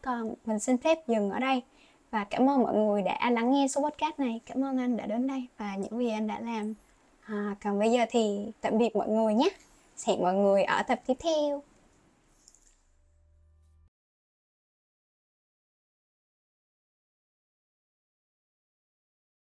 mình 0.47 0.59
xin 0.59 0.79
phép 0.79 0.99
dừng 1.09 1.31
ở 1.31 1.39
đây. 1.39 1.63
Và 2.11 2.25
cảm 2.25 2.51
ơn 2.51 2.63
mọi 2.63 2.75
người 2.75 3.03
đã 3.03 3.31
lắng 3.31 3.53
nghe 3.53 3.69
số 3.69 3.81
podcast 3.81 4.19
này. 4.19 4.41
Cảm 4.47 4.65
ơn 4.65 4.79
anh 4.79 4.97
đã 4.97 5.07
đến 5.07 5.27
đây 5.27 5.47
và 5.59 5.77
những 5.77 5.99
gì 5.99 6.11
anh 6.11 6.27
đã 6.27 6.41
làm. 6.41 6.75
À, 7.27 7.57
còn 7.65 7.79
bây 7.79 7.93
giờ 7.93 8.05
thì 8.11 8.47
tạm 8.61 8.79
biệt 8.79 8.97
mọi 8.97 9.09
người 9.09 9.35
nhé. 9.35 9.49
Hẹn 10.07 10.23
mọi 10.23 10.35
người 10.35 10.63
ở 10.63 10.83
tập 10.83 11.01
tiếp 11.07 11.15
theo. 11.21 11.63